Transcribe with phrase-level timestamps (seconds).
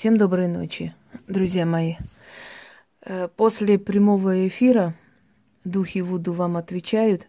[0.00, 0.94] Всем доброй ночи,
[1.28, 1.96] друзья мои.
[3.02, 4.94] Э, после прямого эфира
[5.64, 7.28] духи Вуду вам отвечают.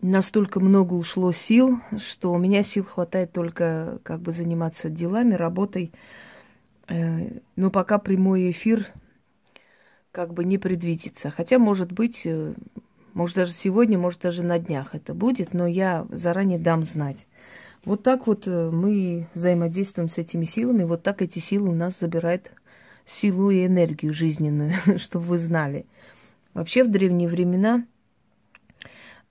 [0.00, 5.92] Настолько много ушло сил, что у меня сил хватает только как бы заниматься делами, работой.
[6.88, 8.86] Э, но пока прямой эфир
[10.12, 11.28] как бы не предвидится.
[11.28, 12.54] Хотя, может быть, э,
[13.16, 17.26] может даже сегодня, может даже на днях это будет, но я заранее дам знать.
[17.86, 21.98] Вот так вот э, мы взаимодействуем с этими силами, вот так эти силы у нас
[21.98, 22.52] забирают
[23.06, 25.86] силу и энергию жизненную, чтобы вы знали.
[26.52, 27.86] Вообще в древние времена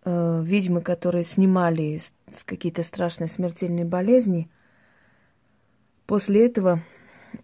[0.03, 2.11] э, ведьмы, которые снимали с,
[2.43, 4.49] какие-то страшные смертельные болезни,
[6.07, 6.81] после этого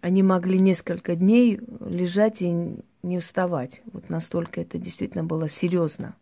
[0.00, 3.80] они могли несколько дней лежать и не вставать.
[3.92, 6.16] Вот настолько это действительно было серьезно.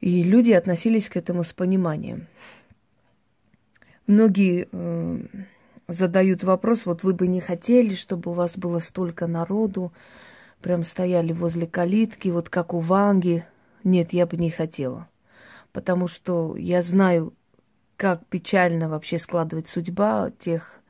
[0.00, 2.26] И люди относились к этому с пониманием.
[4.06, 5.18] Многие э,
[5.88, 9.92] задают вопрос, вот вы бы не хотели, чтобы у вас было столько народу,
[10.60, 13.44] прям стояли возле калитки, вот как у Ванги.
[13.84, 15.08] Нет, я бы не хотела.
[15.72, 17.34] Потому что я знаю,
[17.96, 20.80] как печально вообще складывает судьба тех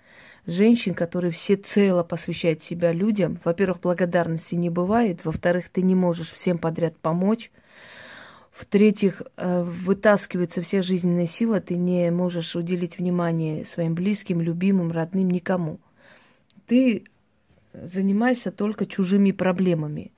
[0.46, 3.40] женщин, которые всецело посвящают себя людям.
[3.44, 5.24] Во-первых, благодарности не бывает.
[5.24, 7.50] Во-вторых, ты не можешь всем подряд помочь.
[8.56, 15.28] В-третьих, э, вытаскивается вся жизненная сила, ты не можешь уделить внимание своим близким, любимым, родным,
[15.28, 15.78] никому.
[16.66, 17.04] Ты
[17.74, 20.10] занимаешься только чужими проблемами.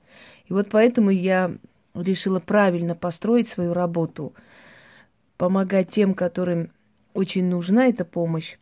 [0.45, 1.57] И вот поэтому я
[1.93, 4.33] решила правильно построить свою работу,
[5.35, 6.71] помогать тем, которым
[7.13, 8.55] очень нужна эта помощь,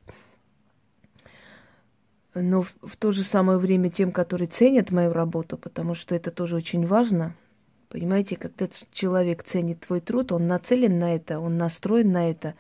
[2.34, 6.31] но в, в то же самое время тем, которые ценят мою работу, потому что это
[6.31, 7.36] тоже очень важно–
[7.89, 12.55] Понимаете, когда человек ценит твой труд, он нацелен на это, он настроен на это,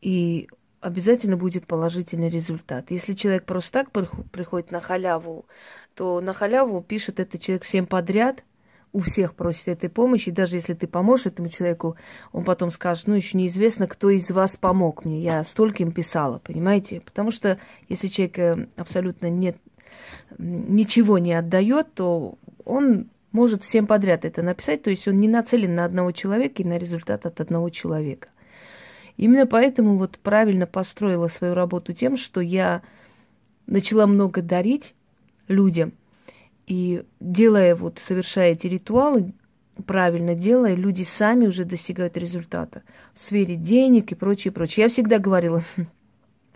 [0.00, 0.48] и
[0.80, 2.90] обязательно будет положительный результат.
[2.90, 3.90] Если человек просто так
[4.30, 5.46] приходит на халяву,
[5.94, 8.44] то на халяву пишет этот человек всем подряд,
[8.92, 11.96] у всех просит этой помощи, и даже если ты поможешь этому человеку,
[12.32, 16.38] он потом скажет, ну, еще неизвестно, кто из вас помог мне, я столько им писала,
[16.38, 17.00] понимаете?
[17.02, 19.58] Потому что если человек э, абсолютно нет,
[20.38, 25.74] ничего не отдает, то он может всем подряд это написать, то есть он не нацелен
[25.74, 28.28] на одного человека и на результат от одного человека.
[29.16, 32.82] Именно поэтому вот правильно построила свою работу тем, что я
[33.66, 34.94] начала много дарить
[35.48, 35.92] людям,
[36.66, 39.32] и делая вот, совершая эти ритуалы,
[39.86, 42.82] правильно делая, люди сами уже достигают результата
[43.14, 44.84] в сфере денег и прочее, прочее.
[44.84, 45.64] Я всегда говорила,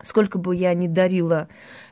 [0.04, 1.48] сколько бы я ни дарила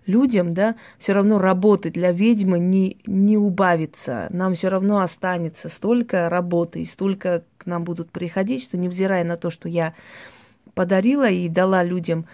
[0.06, 4.28] людям, да, все равно работы для ведьмы не, не убавится.
[4.30, 9.36] Нам все равно останется столько работы и столько к нам будут приходить, что невзирая на
[9.36, 9.94] то, что я
[10.74, 12.26] подарила и дала людям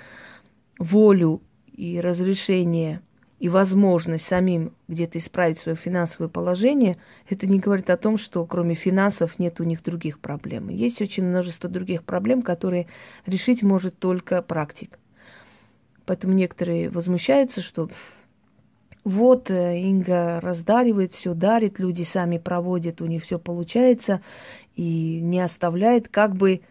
[0.79, 1.43] волю
[1.73, 3.01] и разрешение
[3.39, 6.97] и возможность самим где-то исправить свое финансовое положение,
[7.29, 10.69] это не говорит о том, что кроме финансов нет у них других проблем.
[10.69, 12.87] Есть очень множество других проблем, которые
[13.27, 14.99] решить может только практик.
[16.07, 17.91] Поэтому некоторые возмущаются, что
[19.05, 24.21] вот э, Инга раздаривает, все дарит, люди сами проводят, у них все получается
[24.75, 26.63] и не оставляет, как бы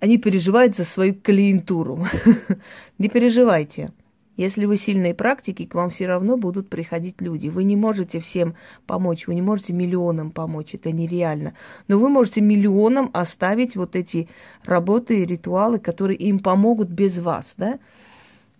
[0.00, 2.06] они переживают за свою клиентуру.
[2.98, 3.92] Не переживайте.
[4.36, 7.48] Если вы сильные практики, к вам все равно будут приходить люди.
[7.48, 8.54] Вы не можете всем
[8.86, 11.54] помочь, вы не можете миллионам помочь, это нереально.
[11.88, 14.28] Но вы можете миллионам оставить вот эти
[14.62, 17.78] работы и ритуалы, которые им помогут без вас, да?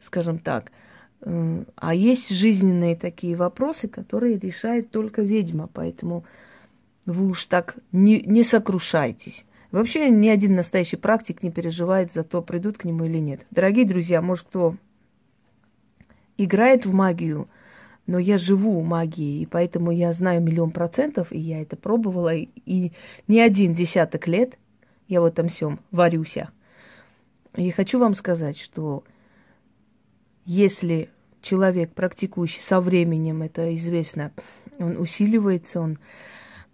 [0.07, 0.73] Скажем так.
[1.21, 6.25] А есть жизненные такие вопросы, которые решает только ведьма, поэтому
[7.05, 9.45] вы уж так не, не сокрушайтесь.
[9.73, 13.41] Вообще ни один настоящий практик не переживает за то, придут к нему или нет.
[13.51, 14.77] Дорогие друзья, может, кто
[16.37, 17.49] играет в магию,
[18.07, 22.93] но я живу магией, и поэтому я знаю миллион процентов, и я это пробовала, и,
[23.27, 24.57] не один десяток лет
[25.09, 26.51] я в этом всем варюся.
[27.57, 29.03] И хочу вам сказать, что
[30.47, 31.11] если
[31.43, 34.33] человек, практикующий со временем, это известно,
[34.79, 35.99] он усиливается, он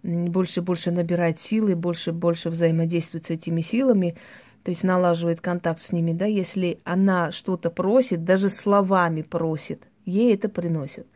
[0.03, 4.15] больше и больше набирает силы, больше и больше взаимодействует с этими силами,
[4.63, 10.33] то есть налаживает контакт с ними, да, если она что-то просит, даже словами просит, ей
[10.33, 11.07] это приносит.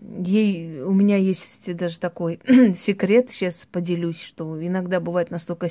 [0.00, 2.38] Ей, у меня есть даже такой
[2.78, 5.66] секрет, сейчас поделюсь, что иногда бывает настолько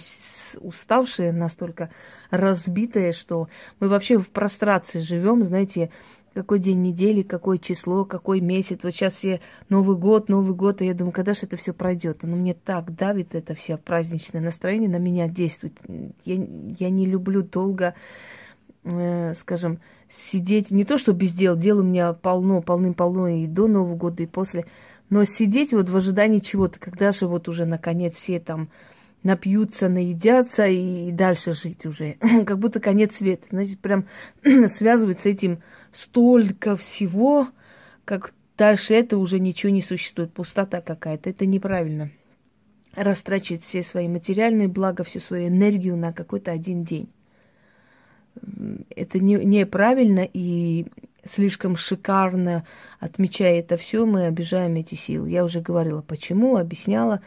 [0.60, 1.92] уставшие, настолько
[2.30, 3.48] разбитые, что
[3.80, 5.92] мы вообще в прострации живем, знаете,
[6.38, 8.80] какой день недели, какое число, какой месяц.
[8.84, 12.24] Вот сейчас все Новый год, Новый год, и я думаю, когда же это все пройдет?
[12.24, 15.74] Оно мне так давит, это все праздничное настроение на меня действует.
[16.26, 16.36] Я,
[16.80, 17.96] я не люблю долго,
[18.84, 19.80] э, скажем,
[20.10, 24.22] сидеть, не то что без дел, дел у меня полно, полным-полно и до Нового года,
[24.22, 24.68] и после,
[25.10, 28.70] но сидеть вот в ожидании чего-то, когда же вот уже наконец все там
[29.24, 32.18] напьются, наедятся и, и дальше жить уже.
[32.46, 33.48] как будто конец света.
[33.50, 34.06] Значит, прям
[34.68, 37.48] связывать с этим столько всего,
[38.06, 40.34] как дальше это уже ничего не существует.
[40.34, 41.30] Пустота какая-то.
[41.30, 42.12] Это неправильно.
[42.96, 47.10] Растрачивать все свои материальные блага, всю свою энергию на какой-то один день.
[48.96, 50.88] Это не, неправильно и
[51.24, 52.66] слишком шикарно,
[53.00, 55.30] отмечая это все, мы обижаем эти силы.
[55.30, 57.22] Я уже говорила, почему, объясняла.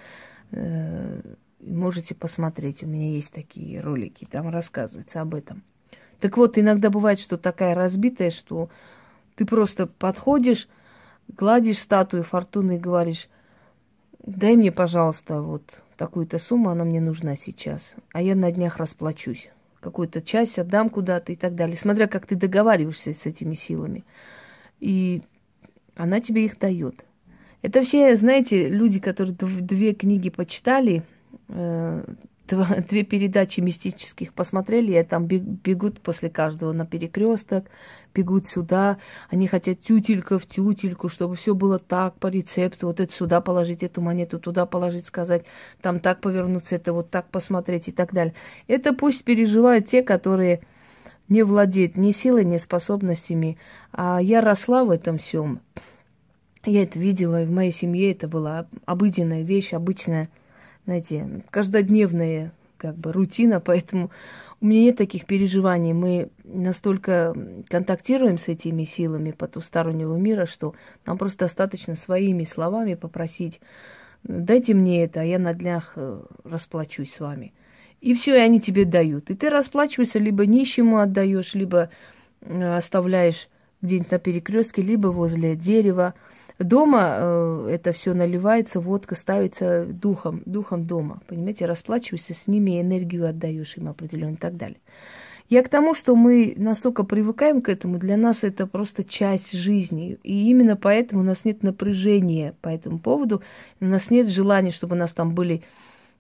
[0.53, 1.21] Э,
[1.61, 5.63] можете посмотреть, у меня есть такие ролики, там рассказывается об этом.
[6.21, 8.69] Так вот, иногда бывает, что такая разбитая, что
[9.37, 10.69] ты просто подходишь,
[11.29, 13.29] гладишь статую фортуны и говоришь,
[14.25, 19.51] дай мне, пожалуйста, вот такую-то сумму, она мне нужна сейчас, а я на днях расплачусь.
[19.81, 24.05] Какую-то часть отдам куда-то и так далее, смотря как ты договариваешься с этими силами.
[24.79, 25.23] И
[25.97, 27.05] она тебе их дает.
[27.63, 31.03] Это все, знаете, люди, которые две книги почитали,
[31.53, 32.05] Э,
[32.89, 37.67] две передачи мистических посмотрели, и там бегут после каждого на перекресток,
[38.15, 38.99] бегут сюда,
[39.29, 43.83] они хотят тютелька в тютельку, чтобы все было так по рецепту, вот это сюда положить,
[43.83, 45.45] эту монету туда положить, сказать,
[45.81, 48.35] там так повернуться, это вот так посмотреть и так далее.
[48.67, 50.61] Это пусть переживают те, которые
[51.31, 53.57] не владеют ни силой, ни способностями.
[53.93, 55.61] А я росла в этом всем.
[56.67, 60.29] Я это видела, и в моей семье это была обыденная вещь, обычная
[60.85, 64.11] знаете, каждодневная как бы рутина, поэтому
[64.61, 65.93] у меня нет таких переживаний.
[65.93, 67.35] Мы настолько
[67.69, 70.75] контактируем с этими силами потустороннего мира, что
[71.07, 73.61] нам просто достаточно своими словами попросить,
[74.23, 77.55] дайте мне это, а я на днях э, расплачусь с вами.
[78.01, 79.31] И все, и они тебе дают.
[79.31, 81.91] И ты расплачиваешься, либо нищему отдаешь, либо
[82.41, 83.49] э, оставляешь
[83.83, 86.15] где-нибудь на перекрестке, либо возле дерева.
[86.61, 91.23] Дома э, это все наливается, водка ставится духом, духом дома.
[91.27, 94.77] Понимаете, расплачиваешься с ними, энергию отдаешь им определенно и так далее.
[95.49, 100.19] Я к тому, что мы настолько привыкаем к этому, для нас это просто часть жизни.
[100.23, 103.43] И именно поэтому у нас нет напряжения по этому поводу,
[103.81, 105.63] у нас нет желания, чтобы у нас там были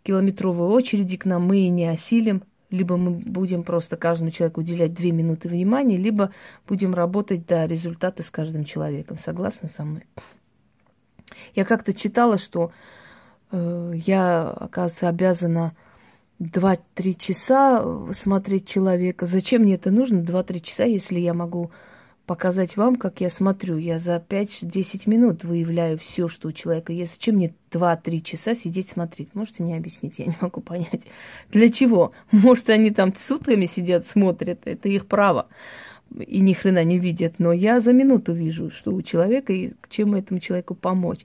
[0.05, 4.95] километровые очереди к нам, мы и не осилим либо мы будем просто каждому человеку уделять
[4.95, 6.33] две минуты внимания, либо
[6.69, 9.19] будем работать до результата с каждым человеком.
[9.19, 10.05] Согласны со мной?
[11.55, 12.73] Я как-то читала, что
[13.51, 15.75] э, я, оказывается, обязана
[16.41, 19.27] 2-3 часа смотреть человека.
[19.27, 21.71] Зачем мне это нужно 2-3 часа, если я могу
[22.31, 23.77] показать вам, как я смотрю.
[23.77, 27.15] Я за 5-10 минут выявляю все, что у человека есть.
[27.15, 29.35] Зачем мне 2-3 часа сидеть смотреть?
[29.35, 30.21] Можете мне объяснить?
[30.21, 31.03] Я не могу понять.
[31.51, 32.13] Для чего?
[32.31, 34.61] Может, они там сутками сидят, смотрят.
[34.65, 35.49] Это их право.
[36.25, 37.41] И ни хрена не видят.
[37.41, 41.23] Но я за минуту вижу, что у человека и чем этому человеку помочь.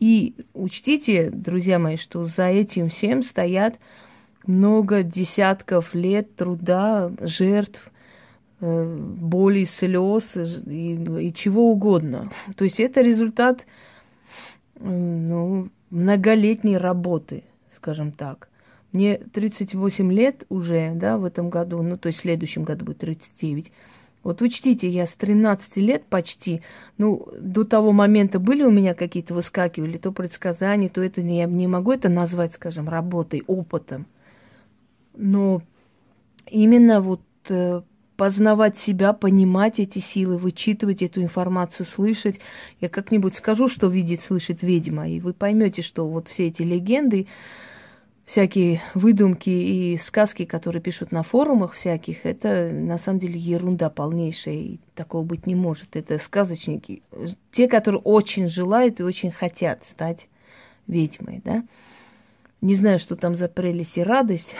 [0.00, 3.76] И учтите, друзья мои, что за этим всем стоят
[4.46, 7.90] много десятков лет труда, жертв,
[8.62, 12.30] боли, слез и, и чего угодно.
[12.56, 13.66] То есть это результат
[14.78, 17.44] ну, многолетней работы,
[17.74, 18.48] скажем так.
[18.92, 22.98] Мне 38 лет уже, да, в этом году, ну, то есть в следующем году будет
[22.98, 23.72] 39.
[24.22, 26.62] Вот учтите, я с 13 лет почти,
[26.98, 31.66] ну, до того момента были у меня какие-то выскакивали, то предсказания, то это, я не
[31.66, 34.06] могу это назвать, скажем, работой, опытом.
[35.16, 35.62] Но
[36.46, 37.82] именно вот э,
[38.22, 42.38] познавать себя, понимать эти силы, вычитывать эту информацию, слышать.
[42.80, 47.26] Я как-нибудь скажу, что видит, слышит ведьма, и вы поймете, что вот все эти легенды,
[48.24, 54.54] всякие выдумки и сказки, которые пишут на форумах всяких, это на самом деле ерунда полнейшая,
[54.54, 55.96] и такого быть не может.
[55.96, 57.02] Это сказочники,
[57.50, 60.28] те, которые очень желают и очень хотят стать
[60.86, 61.64] ведьмой, да.
[62.62, 64.54] Не знаю, что там за прелесть и радость.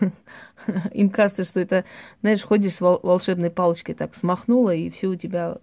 [0.92, 1.86] Им кажется, что это,
[2.20, 5.56] знаешь, ходишь с волшебной палочкой, так смахнула, и все у тебя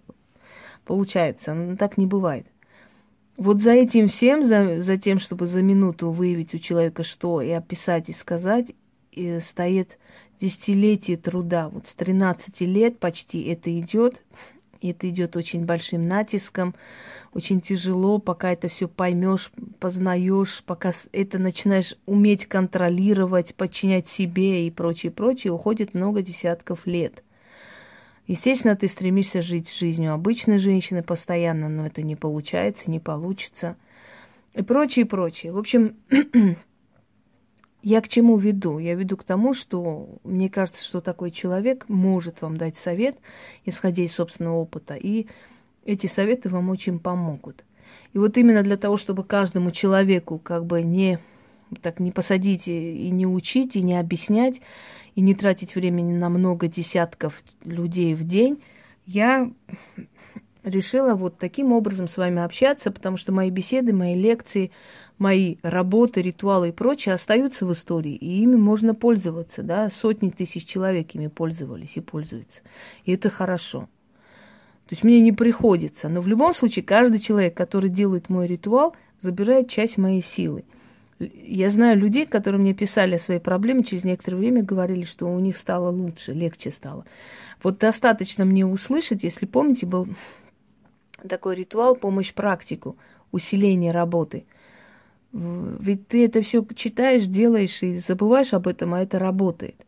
[0.84, 1.54] получается.
[1.54, 2.46] Но так не бывает.
[3.36, 7.50] Вот за этим всем, за, за тем, чтобы за минуту выявить у человека что и
[7.50, 8.72] описать и сказать,
[9.12, 9.98] и стоит
[10.40, 11.68] десятилетие труда.
[11.68, 14.20] Вот с 13 лет почти это идет.
[14.84, 16.74] И это идет очень большим натиском,
[17.32, 19.50] очень тяжело, пока это все поймешь,
[19.80, 27.24] познаешь, пока это начинаешь уметь контролировать, подчинять себе и прочее, прочее, уходит много десятков лет.
[28.26, 33.76] Естественно, ты стремишься жить жизнью обычной женщины постоянно, но это не получается, не получится.
[34.52, 35.52] И прочее, прочее.
[35.52, 35.96] В общем,
[37.84, 38.78] я к чему веду?
[38.78, 43.18] Я веду к тому, что мне кажется, что такой человек может вам дать совет,
[43.66, 45.26] исходя из собственного опыта, и
[45.84, 47.62] эти советы вам очень помогут.
[48.14, 51.18] И вот именно для того, чтобы каждому человеку как бы не
[51.82, 54.62] так не посадить и не учить, и не объяснять,
[55.14, 58.62] и не тратить времени на много десятков людей в день,
[59.04, 59.50] я
[60.62, 64.70] решила вот таким образом с вами общаться, потому что мои беседы, мои лекции,
[65.18, 70.64] мои работы, ритуалы и прочее остаются в истории, и ими можно пользоваться, да, сотни тысяч
[70.64, 72.62] человек ими пользовались и пользуются.
[73.04, 73.88] И это хорошо.
[74.86, 76.08] То есть мне не приходится.
[76.08, 80.64] Но в любом случае каждый человек, который делает мой ритуал, забирает часть моей силы.
[81.18, 85.38] Я знаю людей, которые мне писали о своей проблеме, через некоторое время говорили, что у
[85.38, 87.04] них стало лучше, легче стало.
[87.62, 90.06] Вот достаточно мне услышать, если помните, был
[91.26, 92.96] такой ритуал помощь практику,
[93.32, 94.44] усиление работы.
[95.34, 99.83] Ведь ты это все читаешь, делаешь и забываешь об этом, а это работает.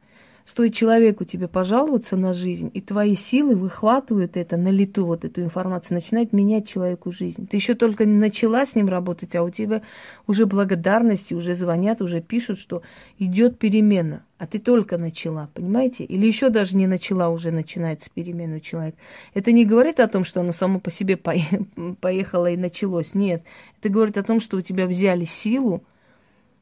[0.46, 5.42] Стоит человеку тебе пожаловаться на жизнь, и твои силы выхватывают это на лету, вот эту
[5.42, 7.48] информацию, начинает менять человеку жизнь.
[7.48, 9.82] Ты еще только начала с ним работать, а у тебя
[10.28, 12.82] уже благодарности, уже звонят, уже пишут, что
[13.18, 16.04] идет перемена, а ты только начала, понимаете?
[16.04, 18.98] Или еще даже не начала, уже начинается перемена у человека.
[19.34, 21.16] Это не говорит о том, что оно само по себе
[22.00, 23.14] поехало и началось.
[23.14, 23.42] Нет,
[23.80, 25.82] это говорит о том, что у тебя взяли силу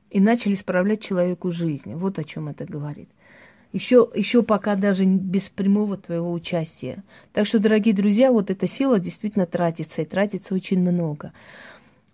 [0.09, 1.93] и начали справлять человеку жизнь.
[1.93, 3.11] Вот о чем это говорит.
[3.75, 7.03] Еще, еще пока даже без прямого твоего участия.
[7.33, 11.33] Так что, дорогие друзья, вот эта сила действительно тратится, и тратится очень много.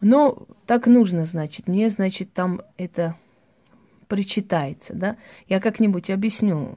[0.01, 1.69] Но так нужно, значит.
[1.69, 3.15] Мне, значит, там это
[4.09, 5.19] причитается, да.
[5.51, 6.73] Я как-нибудь объясню,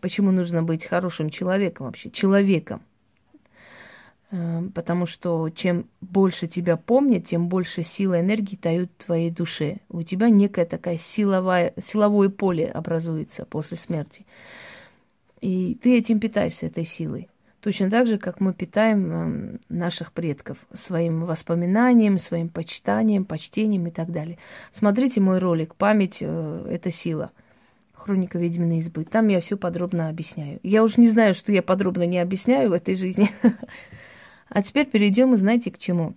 [0.00, 2.82] почему нужно быть хорошим человеком вообще, человеком.
[4.30, 9.78] Эм, потому что чем больше тебя помнят, тем больше силы энергии дают твоей душе.
[9.88, 14.26] У тебя некая такая силовая, силовое поле образуется после смерти.
[15.40, 17.28] И ты этим питаешься, этой силой.
[17.62, 23.90] Точно так же, как мы питаем эм, наших предков своим воспоминанием, своим почитанием, почтением и
[23.90, 24.36] так далее.
[24.72, 27.30] Смотрите мой ролик «Память э,– это сила».
[27.94, 29.04] Хроника ведьминой избы.
[29.04, 30.60] Там я все подробно объясняю.
[30.62, 33.30] Я уже не знаю, что я подробно не объясняю в этой жизни.
[34.48, 36.14] А теперь перейдем, знаете, к чему?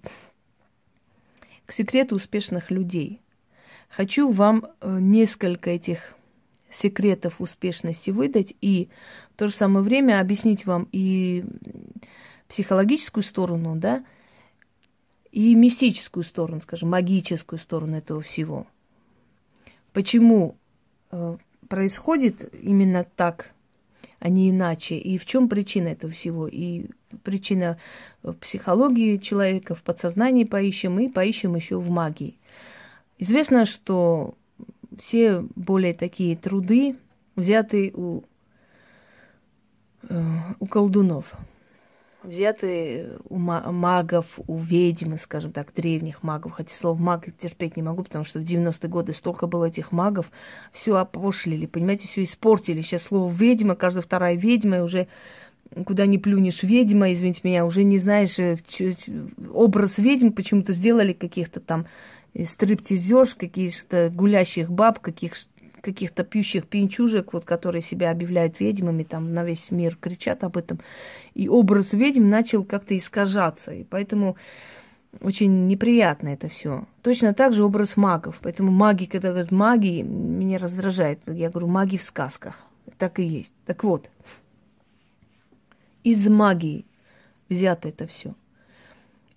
[1.65, 3.21] К секрету успешных людей.
[3.89, 6.15] Хочу вам э, несколько этих
[6.69, 8.89] секретов успешности выдать и
[9.33, 11.43] в то же самое время объяснить вам и
[12.47, 14.05] психологическую сторону, да,
[15.31, 18.67] и мистическую сторону, скажем, магическую сторону этого всего.
[19.93, 20.55] Почему
[21.11, 23.51] э, происходит именно так,
[24.19, 26.87] а не иначе, и в чем причина этого всего, и
[27.21, 27.77] причина
[28.23, 32.37] в психологии человека, в подсознании поищем и поищем еще в магии.
[33.17, 34.35] Известно, что
[34.97, 36.95] все более такие труды
[37.35, 38.23] взяты у,
[40.09, 40.23] э,
[40.59, 41.33] у колдунов,
[42.23, 46.53] взяты у магов, у ведьм, скажем так, древних магов.
[46.53, 50.31] Хотя слово маг терпеть не могу, потому что в 90-е годы столько было этих магов,
[50.71, 52.81] все опошлили, понимаете, все испортили.
[52.81, 55.07] Сейчас слово ведьма, каждая вторая ведьма, уже
[55.85, 58.57] куда не плюнешь ведьма, извините меня, уже не знаешь, э,
[59.53, 61.85] образ ведьм почему-то сделали каких-то там
[62.33, 65.33] э, стриптизерш, каких-то гулящих баб, каких,
[65.81, 70.79] каких-то пьющих пинчужек, вот, которые себя объявляют ведьмами, там на весь мир кричат об этом.
[71.33, 73.71] И образ ведьм начал как-то искажаться.
[73.73, 74.35] И поэтому
[75.19, 76.85] очень неприятно это все.
[77.01, 78.39] Точно так же образ магов.
[78.41, 81.19] Поэтому маги, когда говорят маги, меня раздражает.
[81.27, 82.57] Я говорю, маги в сказках.
[82.97, 83.53] Так и есть.
[83.65, 84.09] Так вот,
[86.03, 86.85] из магии
[87.49, 88.35] взято это все.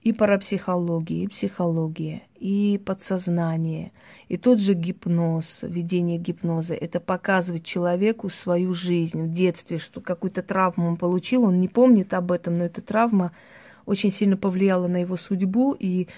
[0.02, 3.90] И парапсихология, и психология, и подсознание,
[4.28, 6.74] и тот же гипноз, ведение гипноза.
[6.74, 12.12] Это показывает человеку свою жизнь в детстве, что какую-то травму он получил, он не помнит
[12.12, 13.32] об этом, но эта травма
[13.86, 16.08] очень сильно повлияла на его судьбу, и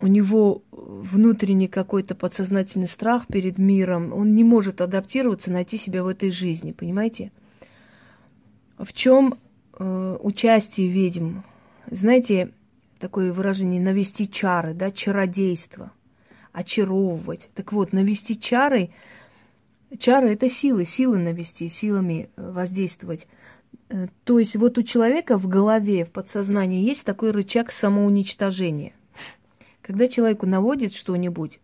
[0.00, 6.08] у него внутренний какой-то подсознательный страх перед миром, он не может адаптироваться, найти себя в
[6.08, 7.30] этой жизни, понимаете?
[8.78, 9.38] В чем
[9.78, 11.40] э, участие ведьм?
[11.90, 12.52] Знаете,
[12.98, 15.92] такое выражение навести чары, да, чародейство,
[16.52, 17.48] очаровывать.
[17.54, 18.90] Так вот, навести чары,
[19.98, 23.28] чары это силы, силы навести, силами э, воздействовать.
[23.90, 28.92] Э, то есть вот у человека в голове, в подсознании есть такой рычаг самоуничтожения.
[29.82, 31.60] Когда человеку наводит что-нибудь,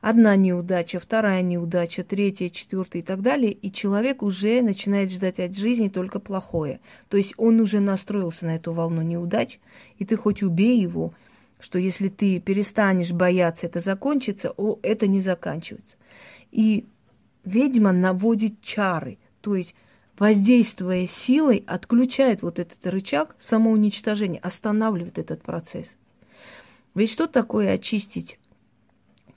[0.00, 5.56] одна неудача, вторая неудача, третья, четвертая и так далее, и человек уже начинает ждать от
[5.56, 6.80] жизни только плохое.
[7.08, 9.58] То есть он уже настроился на эту волну неудач,
[9.98, 11.12] и ты хоть убей его,
[11.60, 15.96] что если ты перестанешь бояться, это закончится, о, это не заканчивается.
[16.52, 16.86] И
[17.44, 19.74] ведьма наводит чары, то есть
[20.18, 25.96] воздействуя силой, отключает вот этот рычаг самоуничтожения, останавливает этот процесс.
[26.94, 28.38] Ведь что такое очистить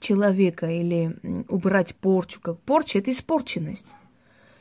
[0.02, 1.16] человека или
[1.48, 2.40] убрать порчу?
[2.40, 3.86] Как порча– это испорченность.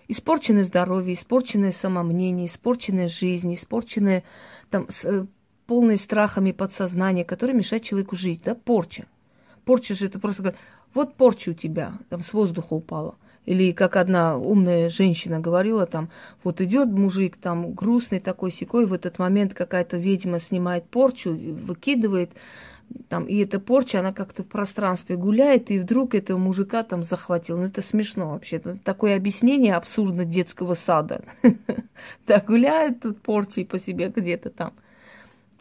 [0.07, 4.23] Испорченное здоровье, испорченное самомнение, испорченная жизнь, испорченное
[4.69, 5.25] там, с, э,
[5.67, 9.05] полное страхами подсознание, которое мешает человеку жить, да, порча.
[9.65, 10.55] Порча же это просто
[10.93, 13.15] вот порча у тебя, там с воздуха упала.
[13.45, 16.09] Или как одна умная женщина говорила, там,
[16.43, 22.31] вот идет мужик, там, грустный такой секой, в этот момент какая-то ведьма снимает порчу, выкидывает,
[23.09, 27.57] там, и эта порча, она как-то в пространстве гуляет, и вдруг этого мужика там захватил.
[27.57, 28.57] Ну, это смешно вообще.
[28.57, 31.23] Это такое объяснение абсурдно детского сада.
[32.25, 34.73] Так гуляет тут порчей по себе где-то там.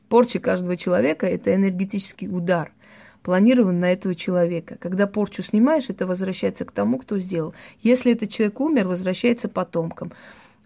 [0.09, 2.73] Порча каждого человека– это энергетический удар–
[3.23, 4.77] планирован на этого человека.
[4.81, 7.55] Когда порчу снимаешь, это возвращается к тому, кто сделал.
[7.83, 10.13] Если этот человек умер, возвращается потомкам.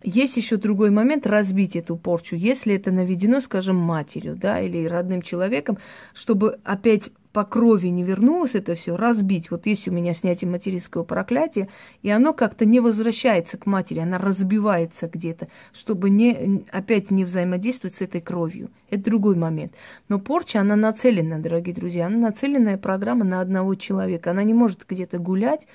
[0.06, 5.22] Есть еще другой момент разбить эту порчу, если это наведено, скажем, матерью, да, или родным
[5.22, 5.78] человеком,
[6.12, 9.50] чтобы опять по крови не вернулось это все, разбить.
[9.50, 11.70] Вот есть у меня снятие материнского проклятия,
[12.02, 17.96] и оно как-то не возвращается к матери, она разбивается где-то, чтобы не, опять не взаимодействовать
[17.96, 18.70] с этой кровью.
[18.90, 19.72] Это другой момент.
[20.10, 24.32] Но порча, она нацелена, дорогие друзья, она нацеленная программа на одного человека.
[24.32, 25.66] Она не может где-то гулять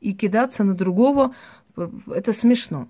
[0.00, 1.36] и кидаться на другого.
[2.08, 2.88] Это смешно.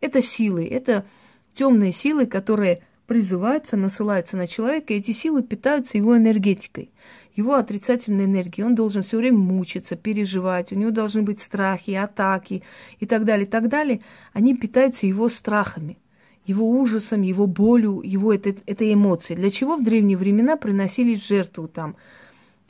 [0.00, 1.06] Это силы, это
[1.54, 6.90] темные силы, которые призываются, насылаются на человека, и эти силы питаются его энергетикой
[7.38, 8.62] его отрицательной энергии.
[8.62, 12.64] Он должен все время мучиться, переживать, у него должны быть страхи, атаки
[12.98, 14.00] и так далее, и так далее.
[14.32, 15.98] Они питаются его страхами,
[16.44, 19.38] его ужасом, его болью, его этой, этой эмоцией.
[19.38, 21.96] Для чего в древние времена приносили жертву там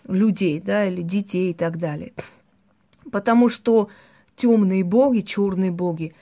[0.06, 2.12] людей, да, или детей и так далее.
[3.10, 3.88] Потому что
[4.36, 6.14] темные боги, черные боги,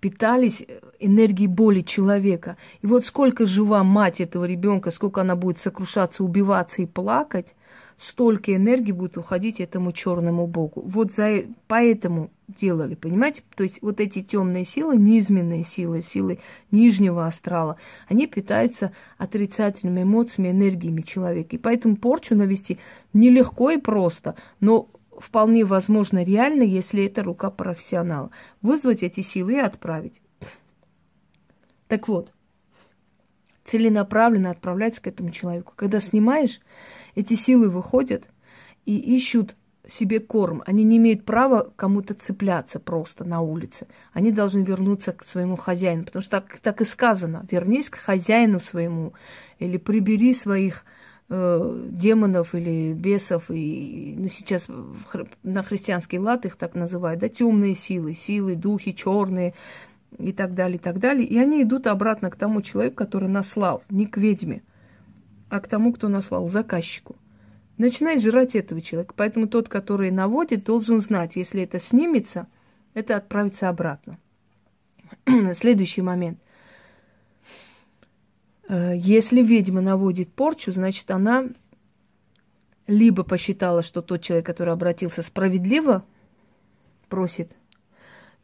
[0.00, 0.64] питались
[0.98, 2.56] энергией боли человека.
[2.80, 7.54] И вот сколько жива мать этого ребенка, сколько она будет сокрушаться, убиваться и плакать,
[7.96, 10.82] столько энергии будет уходить этому черному богу.
[10.84, 13.42] Вот за поэтому делали, понимаете?
[13.54, 17.76] То есть вот эти темные силы, низменные силы, силы нижнего астрала,
[18.08, 21.54] они питаются отрицательными эмоциями, энергиями человека.
[21.54, 22.78] И поэтому порчу навести
[23.12, 24.88] нелегко и просто, но
[25.22, 28.30] вполне возможно реально, если это рука профессионала.
[28.60, 30.20] Вызвать эти силы и отправить.
[31.86, 32.32] Так вот,
[33.64, 35.72] целенаправленно отправляется к этому человеку.
[35.76, 36.60] Когда снимаешь,
[37.14, 38.24] эти силы выходят
[38.84, 39.54] и ищут
[39.88, 40.62] себе корм.
[40.66, 43.86] Они не имеют права кому-то цепляться просто на улице.
[44.12, 47.46] Они должны вернуться к своему хозяину, потому что так, так и сказано.
[47.50, 49.12] Вернись к хозяину своему
[49.58, 50.84] или прибери своих
[51.32, 53.50] э, демонов или бесов.
[53.50, 54.66] И, ну, сейчас
[55.42, 59.54] на христианский лад их так называют, да, темные силы, силы, духи черные
[60.18, 61.26] и так далее, и так далее.
[61.26, 64.62] И они идут обратно к тому человеку, который наслал, не к ведьме
[65.52, 67.14] а к тому, кто наслал, заказчику.
[67.76, 69.12] Начинает жрать этого человека.
[69.14, 72.46] Поэтому тот, который наводит, должен знать, если это снимется,
[72.94, 74.18] это отправится обратно.
[75.60, 76.38] Следующий момент.
[78.72, 81.44] Э, если ведьма наводит порчу, значит, она
[82.86, 86.04] либо посчитала, что тот человек, который обратился, справедливо
[87.10, 87.52] просит,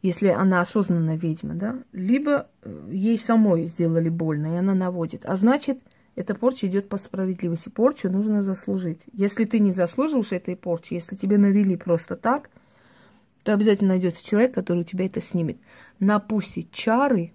[0.03, 5.25] если она осознанно ведьма, да, либо э, ей самой сделали больно, и она наводит.
[5.25, 5.79] А значит,
[6.15, 7.69] эта порча идет по справедливости.
[7.69, 9.01] Порчу нужно заслужить.
[9.13, 12.51] Если ты не заслуживаешь этой порчи, если тебе навели просто так,
[13.41, 15.57] то обязательно найдется человек, который у тебя это снимет.
[15.99, 17.33] Напустит чары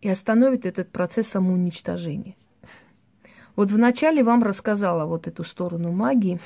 [0.00, 2.34] и остановит этот процесс самоуничтожения.
[3.56, 6.38] Вот вначале вам рассказала вот эту сторону магии,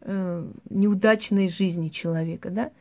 [0.00, 2.72] э, неудачной жизни человека, да?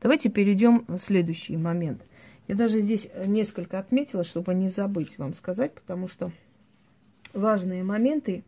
[0.00, 2.02] Давайте перейдем в следующий момент.
[2.48, 6.30] Я даже здесь несколько отметила, чтобы не забыть вам сказать, потому что
[7.32, 8.44] важные моменты.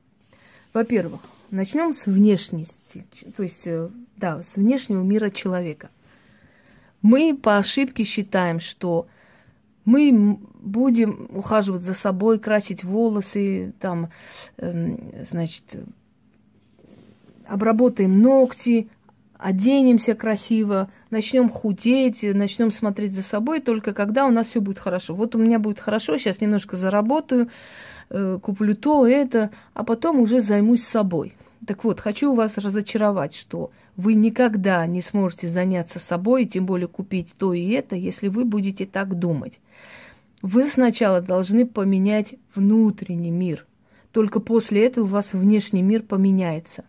[0.73, 1.21] Во-первых,
[1.51, 5.91] начнем с внешности, то есть, э, да, с внешнего мира человека.
[7.03, 9.07] Мы по ошибке считаем, что
[9.87, 14.11] мы будем ухаживать за собой, красить волосы, там,
[14.59, 15.65] э, значит,
[17.47, 18.91] обработаем ногти,
[19.39, 25.15] оденемся красиво, начнем худеть, начнем смотреть за собой, только когда у нас все будет хорошо.
[25.15, 27.49] Вот у меня будет хорошо, сейчас немножко заработаю,
[28.09, 31.35] Э, куплю то, это, а потом уже займусь собой.
[31.67, 37.35] Так вот, хочу вас разочаровать, что вы никогда не сможете заняться собой, тем более купить
[37.37, 39.61] то и это, если вы будете так думать.
[40.43, 43.67] Вы сначала должны поменять внутренний мир.
[44.13, 46.85] Только после этого у вас внешний мир поменяется.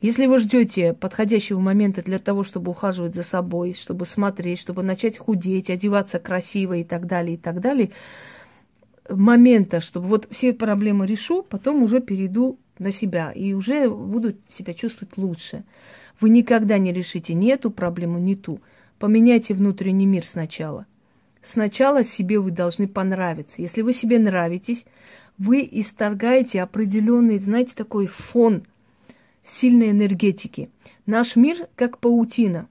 [0.00, 5.16] Если вы ждете подходящего момента для того, чтобы ухаживать за собой, чтобы смотреть, чтобы начать
[5.16, 7.92] худеть, одеваться красиво и так далее, и так далее,
[9.08, 14.74] момента, чтобы вот все проблемы решу, потом уже перейду на себя и уже буду себя
[14.74, 15.64] чувствовать лучше.
[16.20, 18.60] Вы никогда не решите ни эту проблему, ни ту.
[18.98, 20.86] Поменяйте внутренний мир сначала.
[21.42, 23.62] Сначала себе вы должны понравиться.
[23.62, 24.84] Если вы себе нравитесь,
[25.38, 28.62] вы исторгаете определенный, знаете, такой фон
[29.44, 30.70] сильной энергетики.
[31.04, 32.68] Наш мир как паутина.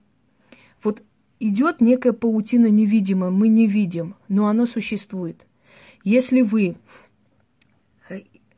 [0.83, 1.03] Вот
[1.39, 5.45] идет некая паутина невидимая, мы не видим, но оно существует.
[6.03, 6.75] Если вы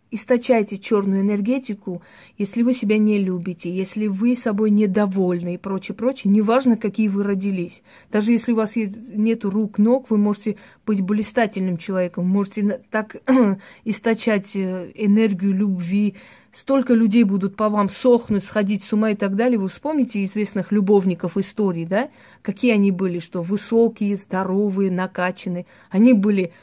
[0.09, 2.01] источаете черную энергетику,
[2.37, 7.23] если вы себя не любите, если вы собой недовольны и прочее, прочее, неважно, какие вы
[7.23, 7.81] родились.
[8.11, 13.17] Даже если у вас нет рук, ног, вы можете быть блистательным человеком, можете так
[13.83, 16.15] источать э, энергию любви.
[16.53, 19.59] Столько людей будут по вам сохнуть, сходить с ума и так далее.
[19.59, 22.09] Вы вспомните известных любовников истории, да?
[22.41, 25.65] Какие они были, что высокие, здоровые, накачанные.
[25.91, 26.53] Они были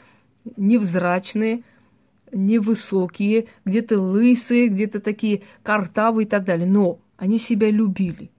[0.57, 1.63] невзрачные,
[2.35, 6.67] невысокие, где-то лысые, где-то такие картавые и так далее.
[6.67, 8.29] Но они себя любили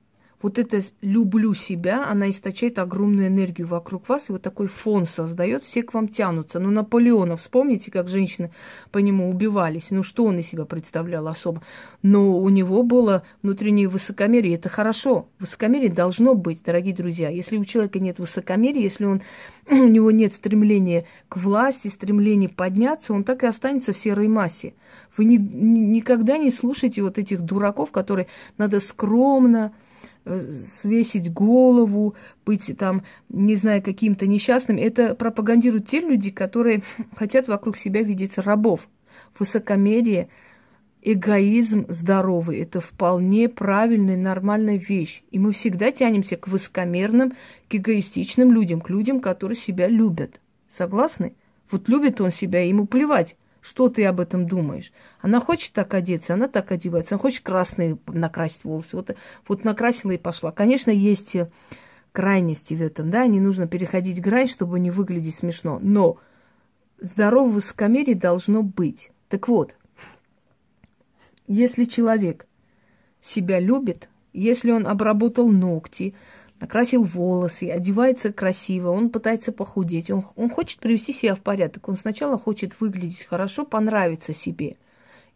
[0.42, 5.64] вот это «люблю себя», она источает огромную энергию вокруг вас, и вот такой фон создает,
[5.64, 6.58] все к вам тянутся.
[6.58, 8.50] Ну, Наполеона, вспомните, как женщины
[8.90, 9.86] по нему убивались.
[9.90, 11.62] Ну, что он из себя представлял особо?
[12.02, 15.28] Но у него было внутреннее высокомерие, это хорошо.
[15.38, 17.30] Высокомерие должно быть, дорогие друзья.
[17.30, 19.22] Если у человека нет высокомерия, если он,
[19.70, 24.74] у него нет стремления к власти, стремления подняться, он так и останется в серой массе.
[25.16, 28.26] Вы ни, ни, никогда не слушайте вот этих дураков, которые
[28.58, 29.72] надо скромно,
[30.26, 34.78] свесить голову, быть там, не знаю, каким-то несчастным.
[34.78, 36.82] Это пропагандируют те люди, которые
[37.16, 38.88] хотят вокруг себя видеть рабов.
[39.38, 40.28] Высокомерие,
[41.02, 45.22] эгоизм здоровый– это вполне правильная, нормальная вещь.
[45.30, 47.34] И мы всегда тянемся к высокомерным,
[47.68, 50.40] к эгоистичным людям, к людям, которые себя любят.
[50.70, 51.34] Согласны?
[51.70, 54.92] Вот любит он себя, ему плевать что ты об этом думаешь?
[55.20, 57.16] Она хочет так одеться, она так одевается.
[57.16, 58.96] Она хочет красные накрасить волосы.
[58.96, 59.16] Вот,
[59.48, 60.52] вот накрасила и пошла.
[60.52, 61.50] Конечно, есть э,
[62.12, 65.80] крайности в этом, да, не нужно переходить грань, чтобы не выглядеть смешно.
[65.82, 66.18] Но
[67.00, 69.10] здоровое высокомерие должно быть.
[69.28, 69.74] Так вот,
[71.48, 72.46] если человек
[73.20, 76.14] себя любит, если он обработал ногти,
[76.60, 81.96] накрасил волосы, одевается красиво, он пытается похудеть, он, он хочет привести себя в порядок, он
[81.96, 84.76] сначала хочет выглядеть хорошо, понравиться себе.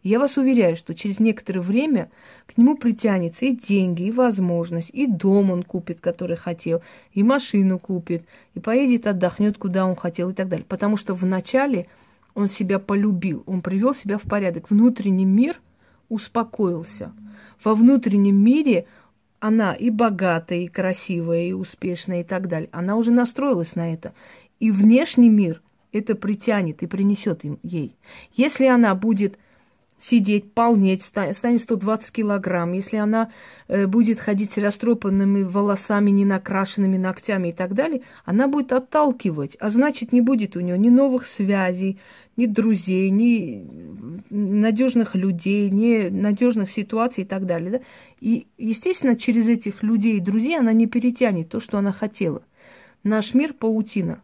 [0.03, 2.09] я вас уверяю, что через некоторое время
[2.47, 6.81] к нему притянется и деньги, и возможность, и дом он купит, который хотел,
[7.13, 10.65] и машину купит, и поедет, отдохнет, куда он хотел и так далее.
[10.67, 11.87] Потому что вначале
[12.33, 14.69] он себя полюбил, он привел себя в порядок.
[14.71, 15.61] Внутренний мир
[16.09, 17.13] успокоился.
[17.63, 18.85] Во внутреннем мире
[19.41, 22.69] она и богатая, и красивая, и успешная, и так далее.
[22.71, 24.13] Она уже настроилась на это.
[24.59, 27.97] И внешний мир это притянет и принесет им, ей.
[28.33, 29.37] Если она будет
[30.01, 33.31] сидеть, полнеть, станет 120 килограмм, если она
[33.67, 39.55] э, будет ходить с растрепанными волосами, не накрашенными ногтями и так далее, она будет отталкивать,
[39.59, 41.99] а значит, не будет у нее ни новых связей,
[42.35, 43.63] ни друзей, ни
[44.31, 47.71] надежных людей, ни надежных ситуаций и так далее.
[47.71, 47.79] Да?
[48.19, 52.41] И, естественно, через этих людей и друзей она не перетянет то, что она хотела.
[53.03, 54.23] Наш мир паутина.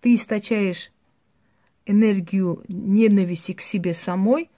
[0.00, 0.92] Ты источаешь
[1.84, 4.50] энергию ненависти к себе самой–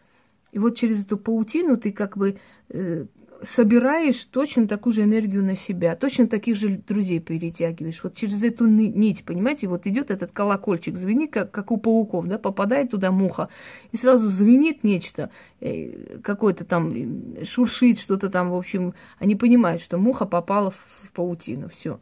[0.53, 2.39] и вот через эту паутину ты как бы
[2.71, 3.05] э,
[3.43, 8.03] собираешь точно такую же энергию на себя, точно таких же друзей перетягиваешь.
[8.03, 12.39] Вот через эту нить, понимаете, вот идет этот колокольчик, звенит, как, как у пауков, да,
[12.39, 13.49] попадает туда муха,
[13.93, 15.31] и сразу звенит нечто,
[15.61, 21.13] э, какое-то там э, шуршит, что-то там, в общем, они понимают, что муха попала в,
[21.13, 22.01] паутину, все.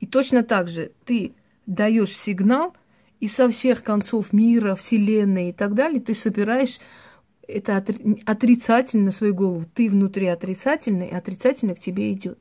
[0.00, 1.34] И точно так же ты
[1.66, 2.74] даешь сигнал–
[3.20, 6.78] и со всех концов мира, Вселенной и так далее, ты собираешь
[7.48, 7.82] это
[8.26, 9.64] отрицательно на свою голову.
[9.74, 12.38] Ты внутри отрицательный, и отрицательно к тебе идет.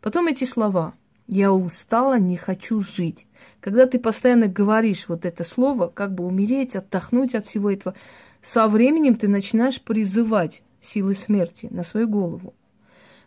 [0.00, 0.94] Потом эти слова.
[1.26, 3.26] Я устала, не хочу жить.
[3.60, 7.94] Когда ты постоянно говоришь вот это слово, как бы умереть, отдохнуть от всего этого,
[8.42, 12.52] со временем ты начинаешь призывать силы смерти на свою голову.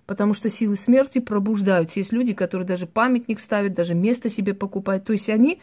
[0.06, 2.00] Потому что силы смерти пробуждаются.
[2.00, 5.06] Есть люди, которые даже памятник ставят, даже место себе покупают.
[5.06, 5.60] То есть они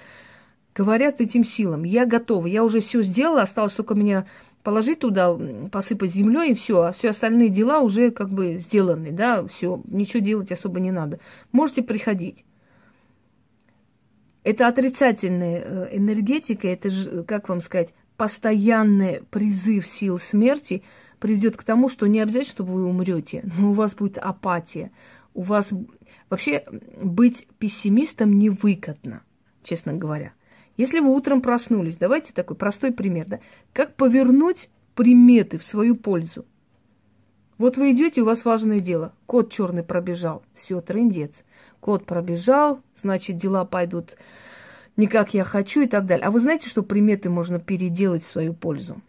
[0.75, 4.27] говорят этим силам, я готова, я уже все сделала, осталось только меня
[4.63, 5.37] положить туда,
[5.71, 10.21] посыпать землей и все, а все остальные дела уже как бы сделаны, да, все, ничего
[10.21, 11.21] делать особо не надо.
[11.53, 12.45] Можете приходить.
[14.43, 16.91] Это отрицательная э, энергетика, это,
[17.27, 20.83] как вам сказать, постоянный призыв сил смерти
[21.19, 24.91] приведет к тому, что не обязательно, чтобы вы умрете, но у вас будет апатия.
[25.33, 25.73] У вас
[26.31, 26.65] вообще
[27.03, 29.23] быть пессимистом невыгодно,
[29.63, 30.33] честно говоря.
[30.77, 33.41] Если вы утром проснулись, давайте такой простой пример, да,
[33.73, 36.45] как повернуть приметы в свою пользу.
[37.59, 39.13] Вот вы идете, у вас важное дело.
[39.27, 40.43] Кот черный пробежал.
[40.55, 41.33] Все, трендец.
[41.79, 44.17] Кот пробежал, значит, дела пойдут
[44.97, 46.27] не как я хочу и так далее.
[46.27, 49.01] А вы знаете, что приметы можно переделать в свою пользу?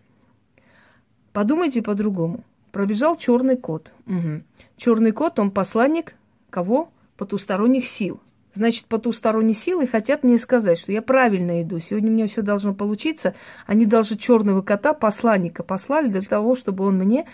[1.31, 2.43] Подумайте по-другому.
[2.71, 3.93] Пробежал черный кот.
[4.07, 4.43] Угу.
[4.77, 6.15] Черный кот, он посланник
[6.49, 6.91] кого?
[7.17, 8.19] Потусторонних сил.
[8.55, 11.79] Значит, потусторонние силы хотят мне сказать, что я правильно иду.
[11.79, 13.35] Сегодня у меня все должно получиться.
[13.67, 17.27] Они даже черного кота, посланника, послали для того, чтобы он мне,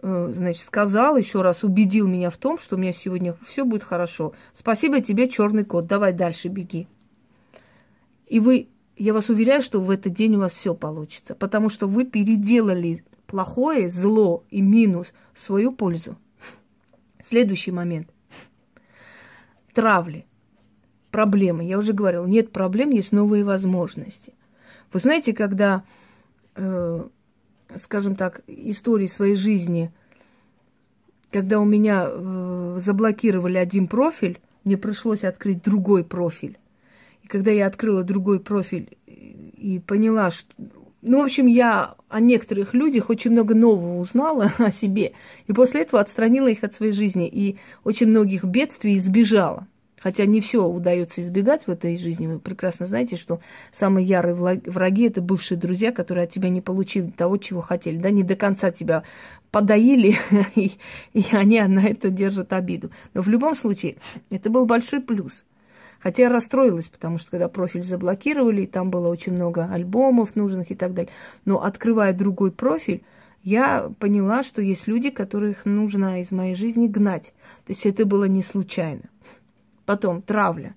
[0.00, 3.84] э, значит, сказал, еще раз убедил меня в том, что у меня сегодня все будет
[3.84, 4.32] хорошо.
[4.54, 5.86] Спасибо тебе, черный кот.
[5.86, 6.88] Давай дальше беги.
[8.26, 11.86] И вы, я вас уверяю, что в этот день у вас все получится, потому что
[11.86, 16.16] вы переделали плохое, зло и минус в свою пользу.
[17.22, 18.08] Следующий момент.
[19.74, 20.27] Травли.
[21.18, 21.64] Проблемы.
[21.64, 24.34] Я уже говорила, нет проблем, есть новые возможности.
[24.92, 25.82] Вы знаете, когда,
[26.54, 27.04] э,
[27.74, 29.90] скажем так, истории своей жизни,
[31.32, 36.56] когда у меня э, заблокировали один профиль, мне пришлось открыть другой профиль
[37.28, 40.52] когда я открыла другой профиль и поняла, что...
[41.02, 45.12] Ну, в общем, я о некоторых людях очень много нового узнала о себе.
[45.46, 47.28] И после этого отстранила их от своей жизни.
[47.28, 49.68] И очень многих бедствий избежала.
[50.00, 52.26] Хотя не все удается избегать в этой жизни.
[52.26, 53.40] Вы прекрасно знаете, что
[53.72, 57.98] самые ярые враги это бывшие друзья, которые от тебя не получили того, чего хотели.
[57.98, 59.02] Да, не до конца тебя
[59.50, 60.16] подоили,
[60.54, 60.72] и,
[61.12, 62.90] и они на это держат обиду.
[63.14, 63.96] Но в любом случае,
[64.30, 65.44] это был большой плюс.
[66.00, 70.76] Хотя я расстроилась, потому что когда профиль заблокировали, там было очень много альбомов нужных и
[70.76, 71.10] так далее.
[71.44, 73.02] Но открывая другой профиль,
[73.42, 77.34] я поняла, что есть люди, которых нужно из моей жизни гнать.
[77.66, 79.02] То есть это было не случайно.
[79.88, 80.76] Потом травля.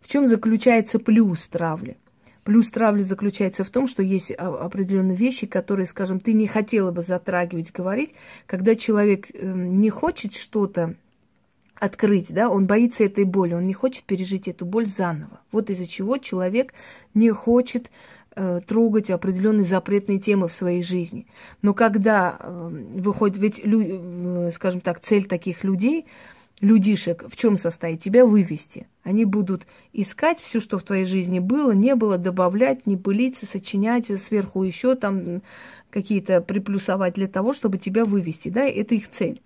[0.00, 1.96] В чем заключается плюс травли?
[2.44, 7.02] Плюс травли заключается в том, что есть определенные вещи, которые, скажем, ты не хотела бы
[7.02, 8.14] затрагивать, говорить.
[8.46, 10.94] Когда человек эм, не хочет что-то
[11.74, 15.40] открыть, да, он боится этой боли, он не хочет пережить эту боль заново.
[15.50, 16.74] Вот из-за чего человек
[17.12, 17.90] не хочет
[18.36, 21.26] э, трогать определенные запретные темы в своей жизни.
[21.60, 26.06] Но когда э, выходит, ведь, э, скажем так, цель таких людей,
[26.60, 28.02] людишек, в чем состоит?
[28.02, 28.88] Тебя вывести.
[29.02, 34.06] Они будут искать все, что в твоей жизни было, не было, добавлять, не пылиться, сочинять
[34.20, 35.42] сверху еще там
[35.90, 39.40] какие-то приплюсовать для того, чтобы тебя вывести, да, это их цель.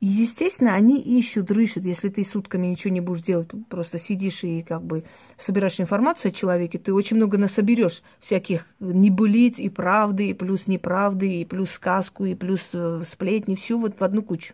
[0.00, 1.84] И, естественно, они ищут, рыщут.
[1.84, 5.04] Если ты сутками ничего не будешь делать, просто сидишь и как бы
[5.38, 11.40] собираешь информацию о человеке, ты очень много насоберешь всяких небылиц и правды, и плюс неправды,
[11.40, 14.52] и плюс сказку, и плюс э, сплетни, всю вот в одну кучу.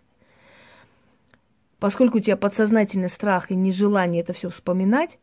[1.81, 5.19] Поскольку у тебя подсознательный страх и нежелание это все вспоминать,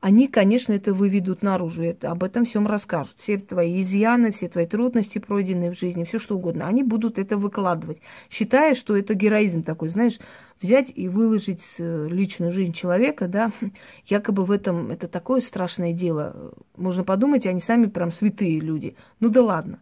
[0.00, 3.14] они, конечно, это выведут наружу, это, об этом всем расскажут.
[3.18, 7.36] Все твои изъяны, все твои трудности, пройденные в жизни, все что угодно, они будут это
[7.36, 7.98] выкладывать,
[8.30, 10.18] считая, что это героизм такой, знаешь,
[10.60, 13.52] взять и выложить э, личную жизнь человека, да,
[14.06, 16.54] якобы в этом это такое страшное дело.
[16.76, 18.96] Можно подумать, они сами прям святые люди.
[19.20, 19.80] Ну да ладно.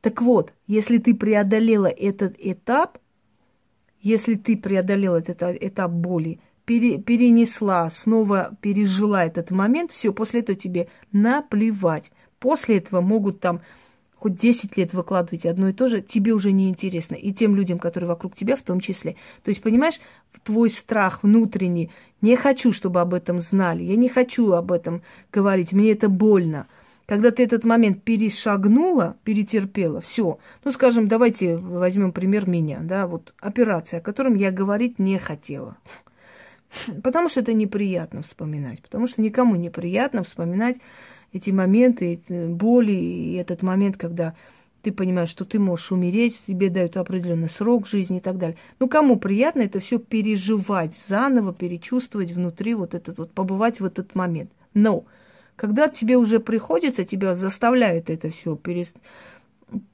[0.00, 2.98] Так вот, если ты преодолела этот этап,
[4.02, 10.58] если ты преодолела этот этап боли, пере, перенесла, снова пережила этот момент, все, после этого
[10.58, 12.10] тебе наплевать.
[12.38, 13.60] После этого могут там
[14.16, 17.16] хоть 10 лет выкладывать одно и то же, тебе уже не интересно.
[17.16, 19.16] И тем людям, которые вокруг тебя в том числе.
[19.42, 20.00] То есть, понимаешь,
[20.44, 25.72] твой страх внутренний, не хочу, чтобы об этом знали, я не хочу об этом говорить,
[25.72, 26.68] мне это больно.
[27.06, 30.38] Когда ты этот момент перешагнула, перетерпела, все.
[30.64, 35.76] Ну, скажем, давайте возьмем пример меня, да, вот операция, о котором я говорить не хотела.
[37.02, 38.80] Потому что это неприятно вспоминать.
[38.82, 40.76] Потому что никому неприятно вспоминать
[41.32, 44.34] эти моменты, боли и этот момент, когда
[44.82, 48.56] ты понимаешь, что ты можешь умереть, тебе дают определенный срок жизни и так далее.
[48.80, 54.14] Ну, кому приятно это все переживать заново, перечувствовать внутри вот этот вот, побывать в этот
[54.14, 54.50] момент.
[54.74, 55.04] Но
[55.62, 58.92] когда тебе уже приходится, тебя заставляет это все перес...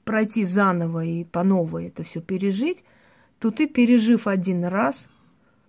[0.03, 2.83] пройти заново и по новой это все пережить,
[3.37, 5.07] то ты, пережив один раз,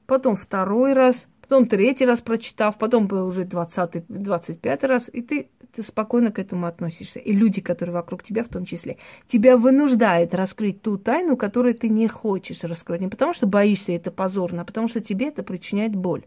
[0.06, 5.50] потом второй раз, потом третий раз прочитав, потом уже двадцатый, двадцать пятый раз, и ты,
[5.74, 7.18] ты спокойно к этому относишься.
[7.18, 11.90] И люди, которые вокруг тебя в том числе, тебя вынуждает раскрыть ту тайну, которую ты
[11.90, 13.02] не хочешь раскрыть.
[13.02, 16.22] Не потому что боишься это позорно, а потому что тебе это причиняет боль.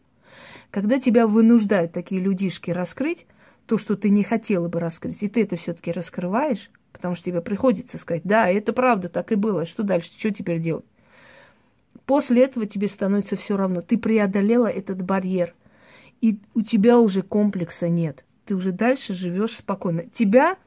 [0.70, 3.26] Когда тебя вынуждают такие людишки раскрыть,
[3.66, 7.42] то, что ты не хотела бы раскрыть, и ты это все-таки раскрываешь, потому что тебе
[7.42, 10.86] приходится сказать, да, это правда, так и было, что дальше, что теперь делать?
[12.06, 13.82] После этого тебе становится все равно.
[13.82, 15.54] Ты преодолела этот барьер,
[16.22, 18.26] и у тебя уже комплекса нет.
[18.46, 20.04] Ты уже дальше живешь спокойно.
[20.14, 20.58] Тебя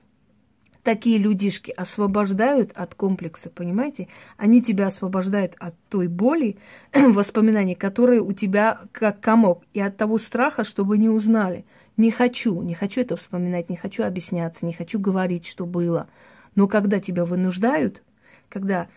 [0.83, 4.09] такие людишки освобождают от комплекса, понимаете?
[4.37, 6.59] Они тебя освобождают от той боли,
[6.95, 11.65] воспоминаний, которые у тебя как комок, и от того страха, чтобы не узнали.
[11.97, 16.09] Не хочу, не хочу это вспоминать, не хочу объясняться, не хочу говорить, что было.
[16.55, 18.03] Но когда тебя вынуждают,
[18.49, 18.89] когда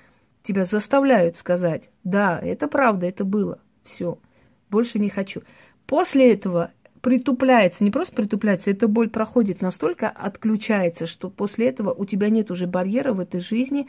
[0.44, 4.18] тебя заставляют сказать, да, это правда, это было, все,
[4.70, 5.42] больше не хочу.
[5.86, 12.06] После этого притупляется, не просто притупляется, эта боль проходит настолько, отключается, что после этого у
[12.06, 13.88] тебя нет уже барьера в этой жизни,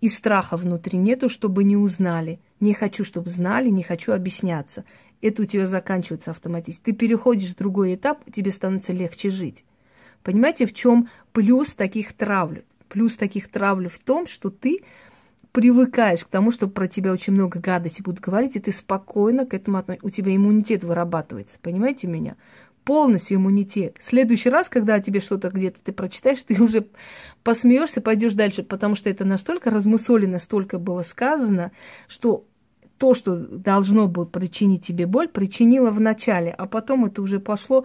[0.00, 2.38] и страха внутри нету, чтобы не узнали.
[2.60, 4.84] Не хочу, чтобы знали, не хочу объясняться.
[5.20, 6.84] Это у тебя заканчивается автоматически.
[6.84, 9.64] Ты переходишь в другой этап, тебе становится легче жить.
[10.22, 12.62] Понимаете, в чем плюс таких травль?
[12.88, 14.80] Плюс таких травль в том, что ты
[15.54, 19.54] привыкаешь к тому, что про тебя очень много гадости будут говорить, и ты спокойно к
[19.54, 20.06] этому относишься.
[20.06, 22.36] У тебя иммунитет вырабатывается, понимаете меня?
[22.82, 23.96] Полностью иммунитет.
[24.00, 26.88] В следующий раз, когда тебе что-то где-то ты прочитаешь, ты уже
[27.44, 31.70] посмеешься, пойдешь дальше, потому что это настолько размусолено, столько было сказано,
[32.08, 32.44] что
[33.04, 37.84] то, что должно было причинить тебе боль, причинило в начале, а потом это уже пошло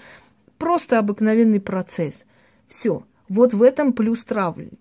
[0.58, 2.26] просто обыкновенный процесс.
[2.70, 3.04] Все.
[3.28, 4.72] Вот в этом плюс травли.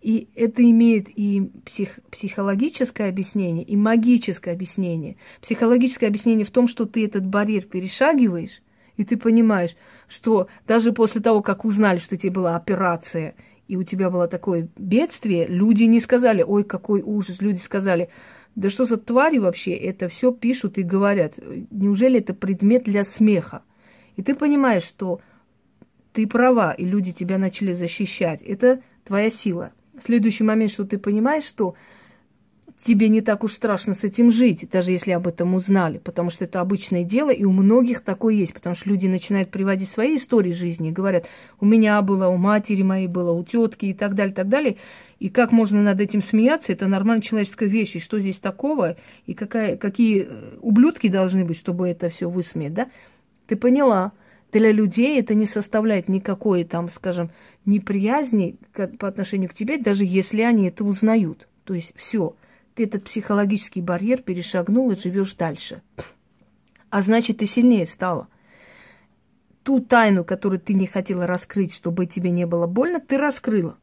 [0.00, 5.16] И это имеет и псих, психологическое объяснение, и магическое объяснение.
[5.42, 8.62] Психологическое объяснение в том, что ты этот барьер перешагиваешь,
[8.96, 9.76] и ты понимаешь,
[10.08, 13.34] что даже после того, как узнали, что тебе была операция,
[13.68, 18.08] и у тебя было такое бедствие, люди не сказали, ой, какой ужас, люди сказали,
[18.54, 21.34] да что за твари вообще, это все пишут и говорят,
[21.70, 23.62] неужели это предмет для смеха?
[24.16, 25.20] И ты понимаешь, что
[26.12, 28.42] ты права, и люди тебя начали защищать.
[28.42, 31.74] Это твоя сила следующий момент, что ты понимаешь, что
[32.84, 36.44] тебе не так уж страшно с этим жить, даже если об этом узнали, потому что
[36.44, 40.52] это обычное дело, и у многих такое есть, потому что люди начинают приводить свои истории
[40.52, 41.26] жизни и говорят,
[41.60, 44.76] у меня было, у матери моей было, у тетки и так далее, так далее.
[45.20, 49.34] И как можно над этим смеяться, это нормальная человеческая вещь, и что здесь такого, и
[49.34, 52.90] какая, какие э, ублюдки должны быть, чтобы это все высмеять, да?
[53.46, 54.12] Ты поняла,
[54.50, 57.30] для людей это не составляет никакой, там, скажем,
[57.64, 58.56] неприязни
[58.98, 61.48] по отношению к тебе, даже если они это узнают.
[61.64, 62.34] То есть все,
[62.74, 65.82] ты этот психологический барьер перешагнул и живешь дальше.
[66.90, 68.28] А значит, ты сильнее стала.
[69.62, 73.78] Ту тайну, которую ты не хотела раскрыть, чтобы тебе не было больно, ты раскрыла.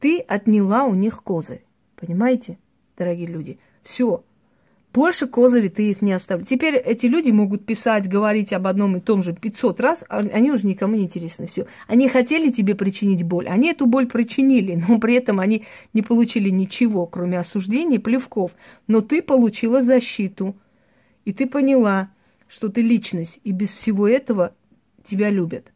[0.00, 1.64] Ты отняла у них козырь.
[1.96, 2.58] Понимаете,
[2.96, 3.58] дорогие люди?
[3.82, 4.24] Все,
[4.92, 6.48] больше козыри ты их не оставляешь.
[6.48, 10.50] Теперь эти люди могут писать, говорить об одном и том же 500 раз, а они
[10.50, 11.46] уже никому не интересны.
[11.46, 11.66] Все.
[11.86, 16.48] Они хотели тебе причинить боль, они эту боль причинили, но при этом они не получили
[16.48, 18.52] ничего, кроме осуждений, плевков.
[18.86, 20.56] Но ты получила защиту,
[21.24, 22.10] и ты поняла,
[22.48, 24.54] что ты личность, и без всего этого
[25.04, 25.72] тебя любят.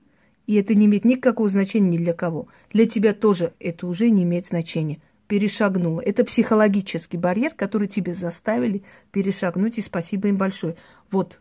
[0.46, 2.48] И это не имеет никакого значения ни для кого.
[2.72, 4.98] Для тебя тоже это уже не имеет значения
[5.30, 6.00] перешагнула.
[6.00, 10.74] Это психологический барьер, который тебе заставили перешагнуть, и спасибо им большое.
[11.12, 11.40] Вот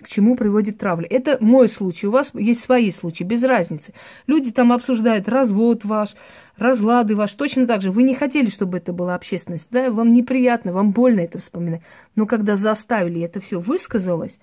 [0.00, 1.06] к чему приводит травля.
[1.10, 2.06] Это мой случай.
[2.06, 3.92] У вас есть свои случаи, без разницы.
[4.26, 6.14] Люди там обсуждают развод ваш,
[6.56, 7.34] разлады ваш.
[7.34, 7.90] Точно так же.
[7.90, 9.66] Вы не хотели, чтобы это была общественность.
[9.70, 9.90] Да?
[9.90, 11.82] Вам неприятно, вам больно это вспоминать.
[12.16, 14.38] Но когда заставили, это все высказалось,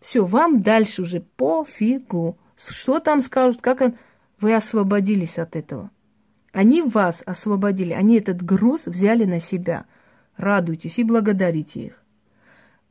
[0.00, 2.38] все, вам дальше уже пофигу.
[2.56, 3.94] Что там скажут, как он...
[4.40, 5.90] Вы освободились от этого.
[6.54, 9.86] Они вас освободили, они этот груз взяли на себя.
[10.36, 12.02] Радуйтесь и благодарите их.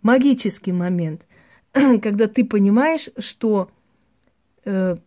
[0.02, 1.26] Магический момент,
[1.72, 3.72] когда ты понимаешь, что
[4.66, 4.98] э,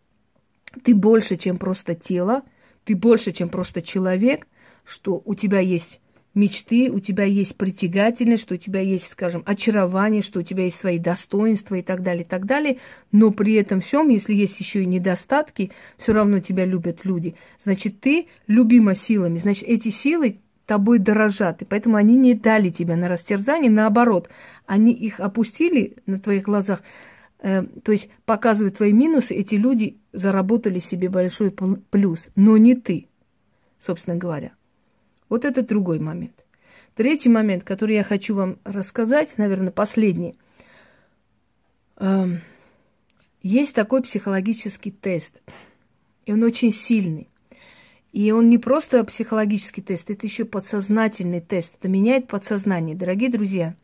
[0.82, 2.44] ты больше, чем просто тело,
[2.84, 4.46] ты больше, чем просто человек,
[4.86, 6.00] что у тебя есть
[6.36, 10.78] мечты, у тебя есть притягательность, что у тебя есть, скажем, очарование, что у тебя есть
[10.78, 12.78] свои достоинства и так далее, и так далее.
[13.10, 17.34] Но при этом всем, если есть еще и недостатки, все равно тебя любят люди.
[17.58, 19.38] Значит, ты любима силами.
[19.38, 24.28] Значит, эти силы тобой дорожат, и поэтому они не дали тебя на растерзание, наоборот,
[24.66, 26.82] они их опустили на твоих глазах,
[27.38, 33.06] э, то есть показывают твои минусы, эти люди заработали себе большой плюс, но не ты,
[33.80, 34.52] собственно говоря.
[35.28, 36.44] Вот это другой момент.
[36.94, 40.38] Третий момент, который я хочу вам рассказать, наверное, последний.
[41.98, 42.40] Эм,
[43.42, 45.40] есть такой психологический тест,
[46.24, 47.28] и он очень сильный.
[48.12, 51.74] И он не просто психологический тест, это еще подсознательный тест.
[51.78, 52.96] Это меняет подсознание.
[52.96, 53.76] Дорогие друзья,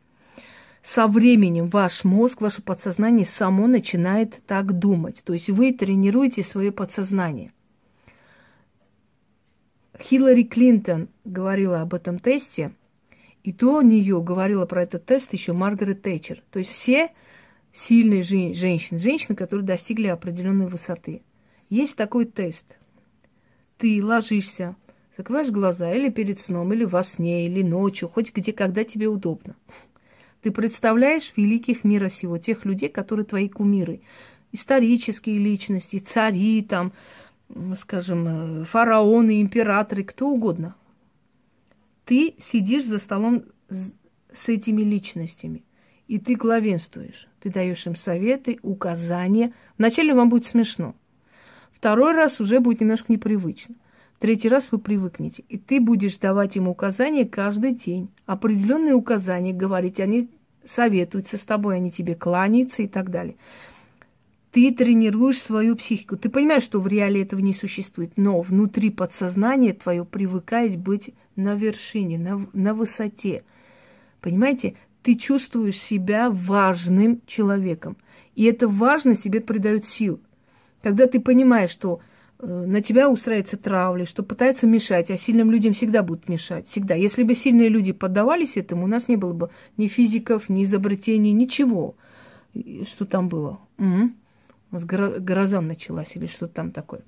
[0.82, 5.22] со временем ваш мозг, ваше подсознание само начинает так думать.
[5.22, 7.53] То есть вы тренируете свое подсознание–
[10.01, 12.72] Хиллари Клинтон говорила об этом тесте,
[13.43, 16.43] и до нее говорила про этот тест еще Маргарет Тэтчер.
[16.51, 17.11] То есть все
[17.72, 21.22] сильные жен- женщины, женщины, которые достигли определенной высоты.
[21.68, 22.66] Есть такой тест.
[23.78, 24.76] Ты ложишься,
[25.16, 29.57] закрываешь глаза или перед сном, или во сне, или ночью, хоть где, когда тебе удобно.
[30.43, 34.01] Ты представляешь великих мира сего, тех людей, которые твои кумиры.
[34.53, 36.93] Исторические личности, цари, там,
[37.74, 40.74] скажем, э, фараоны, императоры, кто угодно.
[42.05, 43.44] Ты сидишь за столом
[44.32, 45.64] с этими личностями,
[46.09, 47.28] и ты главенствуешь.
[47.40, 49.53] Ты даешь им советы, указания.
[49.78, 50.94] Вначале вам будет смешно.
[51.72, 53.74] Второй раз уже будет немножко непривычно.
[54.18, 55.42] Третий раз вы привыкнете.
[55.48, 58.09] И ты будешь давать им указания каждый день.
[58.24, 59.98] Определенные указания говорить.
[59.98, 60.30] Они
[60.64, 63.36] советуются с тобой, они тебе кланяются и так далее.
[64.53, 66.16] Ты тренируешь свою психику.
[66.16, 71.55] Ты понимаешь, что в реале этого не существует, но внутри подсознания твое привыкает быть на
[71.55, 73.44] вершине, на, на высоте.
[74.20, 77.96] Понимаете, ты чувствуешь себя важным человеком.
[78.34, 80.20] И эта важность тебе придает сил.
[80.82, 82.00] Когда ты понимаешь, что
[82.42, 86.68] Э, на тебя устраивается травли, что пытается мешать, а сильным людям всегда будут мешать.
[86.68, 86.94] Всегда.
[86.94, 91.30] Если бы сильные люди поддавались этому, у нас не было бы ни физиков, ни изобретений,
[91.32, 91.94] ничего.
[92.84, 93.61] Что там было?
[93.78, 94.11] Угу.
[94.72, 97.02] У нас гроза началась или что там такое.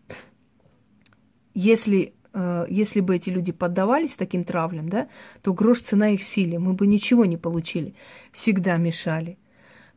[1.55, 5.09] Если, э, если бы эти люди поддавались таким травлям, да,
[5.41, 7.95] то грош цена их силе, мы бы ничего не получили.
[8.33, 9.39] Всегда мешали.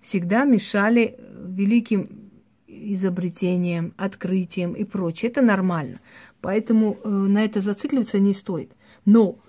[0.02, 2.32] Всегда мешали великим
[2.68, 5.30] изобретением, открытием и прочее.
[5.30, 6.00] Это нормально.
[6.40, 8.72] Поэтому э, на это зацикливаться не стоит.
[9.04, 9.40] Но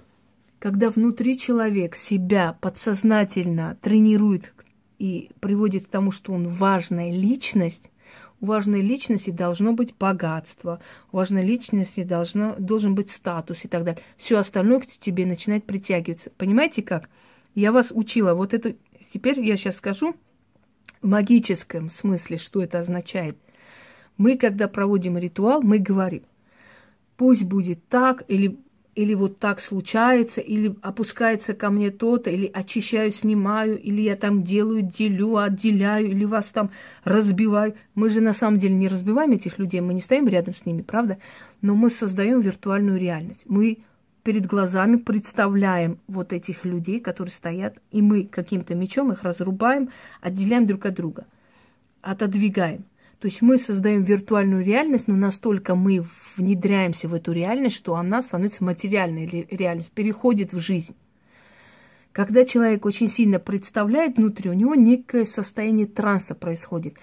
[0.58, 4.54] когда внутри человек себя подсознательно тренирует
[4.98, 7.92] и приводит к тому, что он важная личность,
[8.40, 10.80] у важной личности должно быть богатство,
[11.12, 14.02] у важной личности должно, должен быть статус и так далее.
[14.16, 16.30] Все остальное к тебе начинает притягиваться.
[16.36, 17.08] Понимаете как?
[17.54, 18.34] Я вас учила.
[18.34, 18.74] Вот это
[19.12, 20.14] теперь я сейчас скажу,
[21.02, 23.36] в магическом смысле, что это означает.
[24.16, 26.22] Мы, когда проводим ритуал, мы говорим,
[27.16, 28.58] пусть будет так, или,
[28.98, 34.42] или вот так случается, или опускается ко мне то-то, или очищаю, снимаю, или я там
[34.42, 36.70] делаю, делю, отделяю, или вас там
[37.04, 37.76] разбиваю.
[37.94, 40.82] Мы же на самом деле не разбиваем этих людей, мы не стоим рядом с ними,
[40.82, 41.18] правда?
[41.62, 43.44] Но мы создаем виртуальную реальность.
[43.46, 43.78] Мы
[44.24, 49.90] перед глазами представляем вот этих людей, которые стоят, и мы каким-то мечом их разрубаем,
[50.20, 51.24] отделяем друг от друга,
[52.02, 52.84] отодвигаем.
[53.20, 56.04] То есть мы создаем виртуальную реальность, но настолько мы
[56.36, 60.94] внедряемся в эту реальность, что она становится материальной реальностью, переходит в жизнь.
[62.12, 66.94] Когда человек очень сильно представляет внутри, у него некое состояние транса происходит.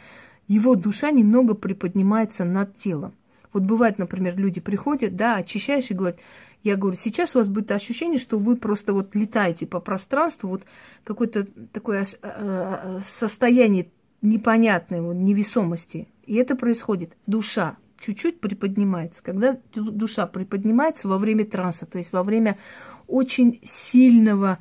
[0.47, 3.13] Его душа немного приподнимается над телом.
[3.51, 6.19] Вот бывает, например, люди приходят, да, очищаешь и говорят,
[6.63, 10.63] я говорю, сейчас у вас будет ощущение, что вы просто вот летаете по пространству, вот
[11.03, 13.89] какое-то такое э, э, состояние
[14.25, 16.07] непонятной вот, невесомости.
[16.25, 17.15] И это происходит.
[17.27, 19.23] Душа чуть-чуть приподнимается.
[19.23, 22.57] Когда душа приподнимается во время транса, то есть во время
[23.07, 24.59] очень сильного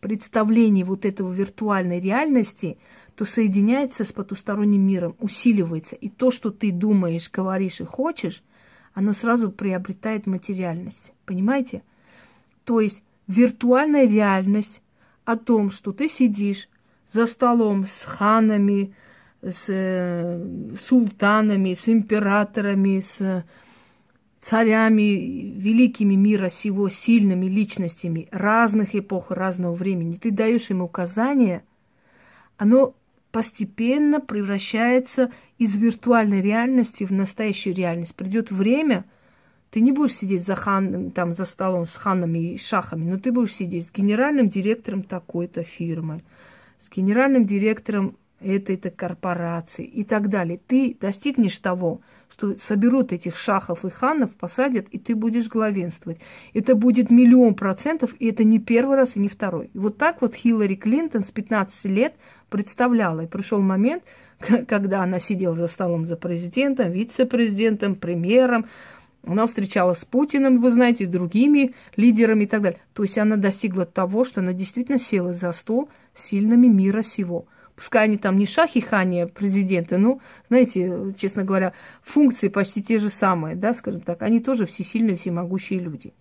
[0.00, 2.78] представления вот этого виртуальной реальности,
[3.14, 5.94] то соединяется с потусторонним миром, усиливается.
[5.96, 8.42] И то, что ты думаешь, говоришь и хочешь,
[8.94, 11.12] оно сразу приобретает материальность.
[11.26, 11.82] Понимаете?
[12.64, 14.82] То есть виртуальная реальность
[15.24, 16.68] о том, что ты сидишь
[17.12, 18.94] за столом с ханами,
[19.42, 23.44] с э, султанами, с императорами, с
[24.40, 30.16] царями, великими мира сего, сильными личностями разных эпох, разного времени.
[30.16, 31.64] Ты даешь им указания,
[32.56, 32.94] оно
[33.32, 38.14] постепенно превращается из виртуальной реальности в настоящую реальность.
[38.14, 39.04] Придет время,
[39.70, 43.30] ты не будешь сидеть за, хан, там, за столом с ханами и шахами, но ты
[43.30, 46.22] будешь сидеть с генеральным директором такой-то фирмы,
[46.80, 50.58] с генеральным директором этой-то корпорации и так далее.
[50.66, 52.00] Ты достигнешь того,
[52.30, 56.18] что соберут этих шахов и ханов, посадят, и ты будешь главенствовать.
[56.54, 59.70] Это будет миллион процентов, и это не первый раз и не второй.
[59.74, 62.14] И вот так вот Хиллари Клинтон с 15 лет
[62.48, 63.22] представляла.
[63.22, 64.04] И пришел момент,
[64.68, 68.66] когда она сидела за столом за президентом, вице-президентом, премьером,
[69.26, 72.80] она встречалась с Путиным, вы знаете, другими лидерами и так далее.
[72.94, 75.90] То есть она достигла того, что она действительно села за стол
[76.20, 77.46] сильными мира сего.
[77.74, 83.08] Пускай они там не шахи хани, президенты, ну, знаете, честно говоря, функции почти те же
[83.08, 84.22] самые, да, скажем так.
[84.22, 86.12] Они тоже всесильные, всемогущие люди.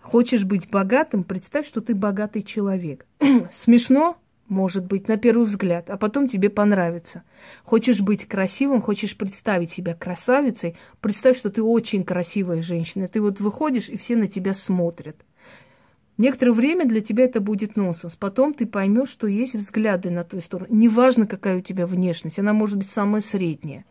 [0.00, 3.04] Хочешь быть богатым, представь, что ты богатый человек.
[3.52, 4.16] Смешно?
[4.48, 7.22] может быть, на первый взгляд, а потом тебе понравится.
[7.64, 13.08] Хочешь быть красивым, хочешь представить себя красавицей, представь, что ты очень красивая женщина.
[13.08, 15.16] Ты вот выходишь, и все на тебя смотрят.
[16.18, 18.16] Некоторое время для тебя это будет нонсенс.
[18.16, 20.68] Потом ты поймешь, что есть взгляды на твою сторону.
[20.74, 23.84] Неважно, какая у тебя внешность, она может быть самая средняя.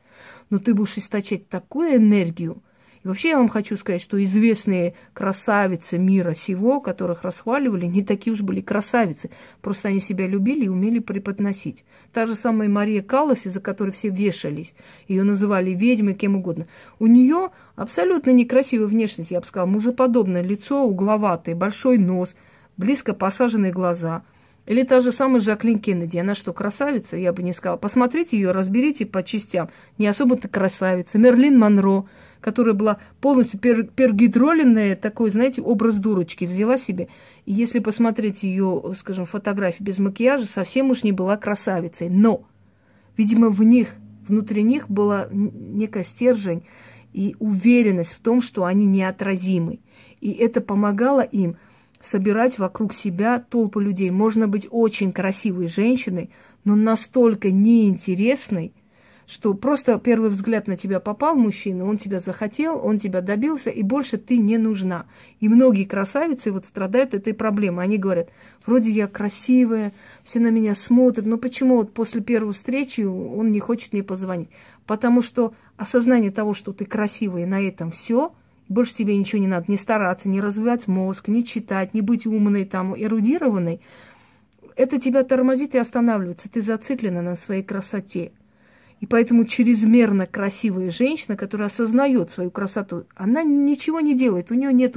[0.49, 2.61] Но ты будешь источать такую энергию,
[3.08, 8.41] вообще я вам хочу сказать, что известные красавицы мира сего, которых расхваливали, не такие уж
[8.41, 9.30] были красавицы.
[9.62, 11.86] Просто они себя любили и умели преподносить.
[12.14, 14.74] Та же самая Мария Каллас, из-за которой все вешались.
[15.08, 16.68] Ее называли ведьмой, кем угодно.
[16.99, 22.36] У нее абсолютно некрасивая внешность, я бы сказала, мужеподобное лицо, угловатое, большой нос,
[22.78, 24.24] близко посаженные глаза–
[24.68, 26.18] или та же самая Жаклин Кеннеди.
[26.18, 27.16] Она что, красавица?
[27.16, 27.78] Я бы не сказала.
[27.78, 29.70] Посмотрите ее, разберите по частям.
[29.97, 31.18] Не особо-то красавица.
[31.18, 32.05] Мерлин Монро
[32.41, 37.07] которая была полностью пер пергидроленная, такой, знаете, образ дурочки взяла себе.
[37.45, 42.09] И если посмотреть ее, скажем, фотографии без макияжа, совсем уж не была красавицей.
[42.09, 42.43] Но,
[43.15, 43.95] видимо, в них,
[44.27, 46.63] внутри них была некая стержень
[47.13, 49.79] и уверенность в том, что они неотразимы.
[50.21, 51.57] И это помогало им
[52.01, 54.11] собирать вокруг себя толпу людей.
[54.11, 56.29] Можно быть очень красивой женщиной,
[56.63, 58.73] но настолько неинтересной,
[59.28, 63.84] что просто первый взгляд на тебя попал мужчина, он тебя захотел, он тебя добился, и
[63.84, 65.05] больше ты не нужна.
[65.41, 67.84] И многие красавицы вот страдают этой проблемой.
[67.84, 68.30] Они говорят,
[68.65, 69.91] вроде я красивая,
[70.23, 74.49] все на меня смотрят, но почему вот после первой встречи он не хочет мне позвонить?
[74.86, 78.32] Потому что осознание того, что ты красивая, и на этом все,
[78.69, 82.63] больше тебе ничего не надо, не стараться, не развивать мозг, не читать, не быть умной,
[82.63, 83.82] там, эрудированной,
[84.78, 86.47] это тебя тормозит и останавливается.
[86.49, 88.32] Ты зациклена на своей красоте.
[89.00, 94.74] И поэтому чрезмерно красивая женщина, которая осознает свою красоту, она ничего не делает, у нее
[94.74, 94.95] нет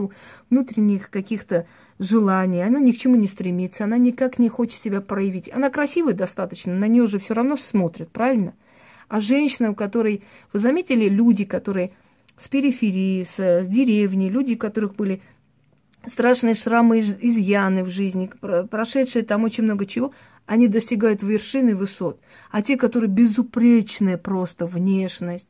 [0.48, 1.66] внутренних каких-то
[1.98, 5.52] желаний, она ни к чему не стремится, она никак не хочет себя проявить.
[5.52, 8.54] Она красивая достаточно, на нее уже все равно смотрят, правильно?
[9.08, 10.22] А женщина, у которой,
[10.52, 11.92] вы заметили, люди, которые
[12.38, 15.20] с периферии, с, с деревни, люди, у которых были
[16.06, 18.30] страшные шрамы, изъяны в жизни,
[18.70, 20.14] прошедшие там очень много чего,
[20.46, 22.20] они достигают вершины высот.
[22.50, 25.48] А те, которые безупречная просто внешность,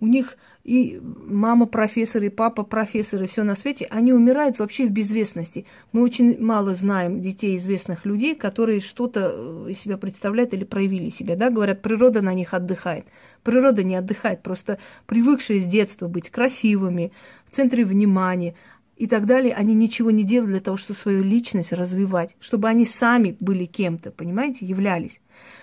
[0.00, 4.86] у них и мама профессор, и папа профессор, и все на свете, они умирают вообще
[4.86, 5.66] в безвестности.
[5.92, 11.10] Мы очень мало знаем детей известных людей, которые что-то э, из себя представляют или проявили
[11.10, 11.36] себя.
[11.36, 11.50] Да?
[11.50, 13.06] Говорят, природа на них отдыхает.
[13.42, 17.12] Природа не отдыхает, просто привыкшие с детства быть красивыми,
[17.50, 18.54] в центре внимания,
[19.00, 22.84] и так далее, они ничего не делают для того, чтобы свою личность развивать, чтобы они
[22.84, 25.22] сами были кем-то, понимаете, являлись.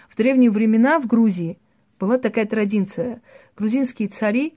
[0.09, 1.59] В древние времена в Грузии
[1.99, 3.21] была такая традиция.
[3.55, 4.55] Грузинские цари,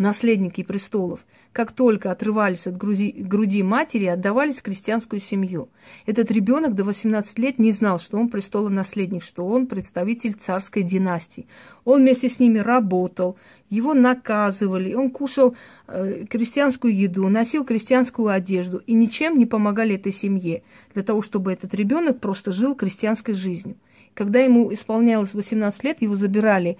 [0.00, 1.20] наследники престолов,
[1.52, 5.68] как только отрывались от груди, груди матери, отдавались в крестьянскую семью.
[6.06, 11.46] Этот ребенок до 18 лет не знал, что он престолонаследник, что он представитель царской династии.
[11.84, 13.36] Он вместе с ними работал,
[13.68, 15.54] его наказывали, он кушал
[15.86, 20.62] э, крестьянскую еду, носил крестьянскую одежду и ничем не помогали этой семье
[20.94, 23.76] для того, чтобы этот ребенок просто жил крестьянской жизнью.
[24.14, 26.78] Когда ему исполнялось 18 лет, его забирали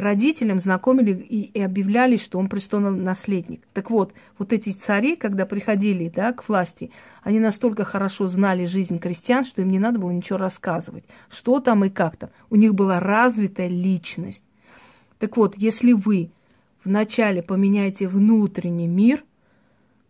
[0.00, 3.62] родителям, знакомили и, и объявляли, что он престолный наследник.
[3.72, 6.90] Так вот, вот эти цари, когда приходили да, к власти,
[7.22, 11.84] они настолько хорошо знали жизнь крестьян, что им не надо было ничего рассказывать, что там
[11.84, 12.30] и как там.
[12.48, 14.44] У них была развитая личность.
[15.18, 16.30] Так вот, если вы
[16.84, 19.22] вначале поменяете внутренний мир,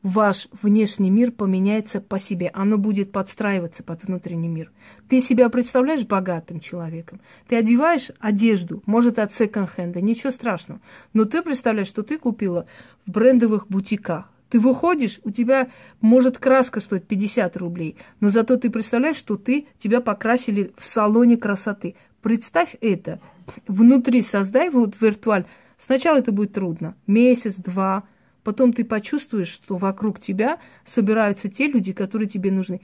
[0.03, 2.51] ваш внешний мир поменяется по себе.
[2.55, 4.71] Оно будет подстраиваться под внутренний мир.
[5.09, 7.21] Ты себя представляешь богатым человеком.
[7.49, 10.81] Ты одеваешь одежду, может, от секонд-хенда, ничего страшного.
[11.13, 12.67] Но ты представляешь, что ты купила
[13.07, 14.31] в брендовых бутиках.
[14.49, 15.71] Ты выходишь, у тебя
[16.01, 21.37] может краска стоить 50 рублей, но зато ты представляешь, что ты, тебя покрасили в салоне
[21.37, 21.95] красоты.
[22.21, 23.21] Представь это
[23.69, 25.47] внутри создай вот виртуаль.
[25.79, 28.05] Сначала это будет трудно, месяц, два,
[28.43, 32.81] потом ты почувствуешь, что вокруг тебя собираются те люди, которые тебе нужны.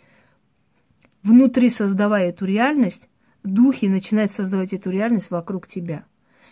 [1.22, 3.09] Внутри создавая эту реальность,
[3.42, 6.04] духи начинают создавать эту реальность вокруг тебя.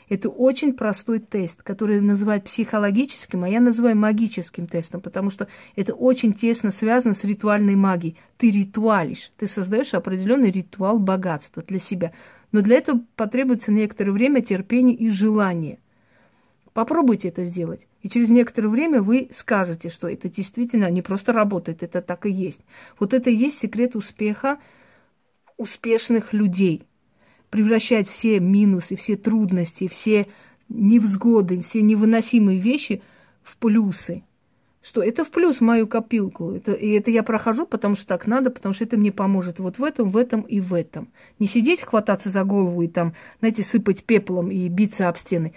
[0.09, 5.95] Это очень простой тест, который называют психологическим, а я называю магическим тестом, потому что это
[5.95, 8.17] очень тесно связано с ритуальной магией.
[8.37, 12.13] Ты ритуалишь, ты создаешь определенный ритуал богатства для себя.
[12.53, 15.79] Но для этого потребуется некоторое время терпения и желания.
[16.75, 17.87] Попробуйте это сделать.
[18.03, 22.31] И через некоторое время вы скажете, что это действительно не просто работает, это так и
[22.31, 22.63] есть.
[22.99, 24.59] Вот это и есть секрет успеха
[25.57, 26.83] успешных людей.
[27.49, 30.27] Превращать все минусы, все трудности, все
[30.69, 33.03] невзгоды, все невыносимые вещи
[33.45, 34.25] в плюсы.
[34.83, 36.51] что это в плюс мою копилку.
[36.51, 39.79] Это, и это я прохожу, потому что так надо, потому что это мне поможет вот
[39.79, 41.09] в этом, в этом и в этом.
[41.39, 45.55] Не сидеть, хвататься за голову и там, знаете, сыпать пеплом и биться об стены.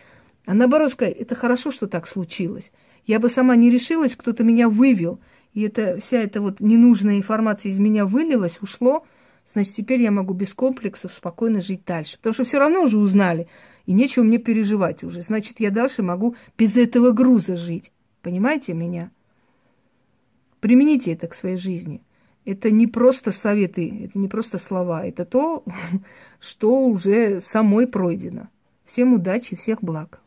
[0.47, 2.71] А наоборот сказать, это хорошо, что так случилось.
[3.05, 5.19] Я бы сама не решилась, кто-то меня вывел.
[5.53, 9.05] И это, вся эта вот ненужная информация из меня вылилась, ушло.
[9.45, 12.15] Значит, теперь я могу без комплексов спокойно жить дальше.
[12.15, 13.49] Потому что все равно уже узнали.
[13.85, 15.21] И нечего мне переживать уже.
[15.21, 17.91] Значит, я дальше могу без этого груза жить.
[18.21, 19.11] Понимаете меня?
[20.61, 22.01] Примените это к своей жизни.
[22.45, 25.65] Это не просто советы, это не просто слова, это то,
[26.39, 28.47] что уже самой пройдено.
[28.85, 30.21] Всем удачи, всех благ.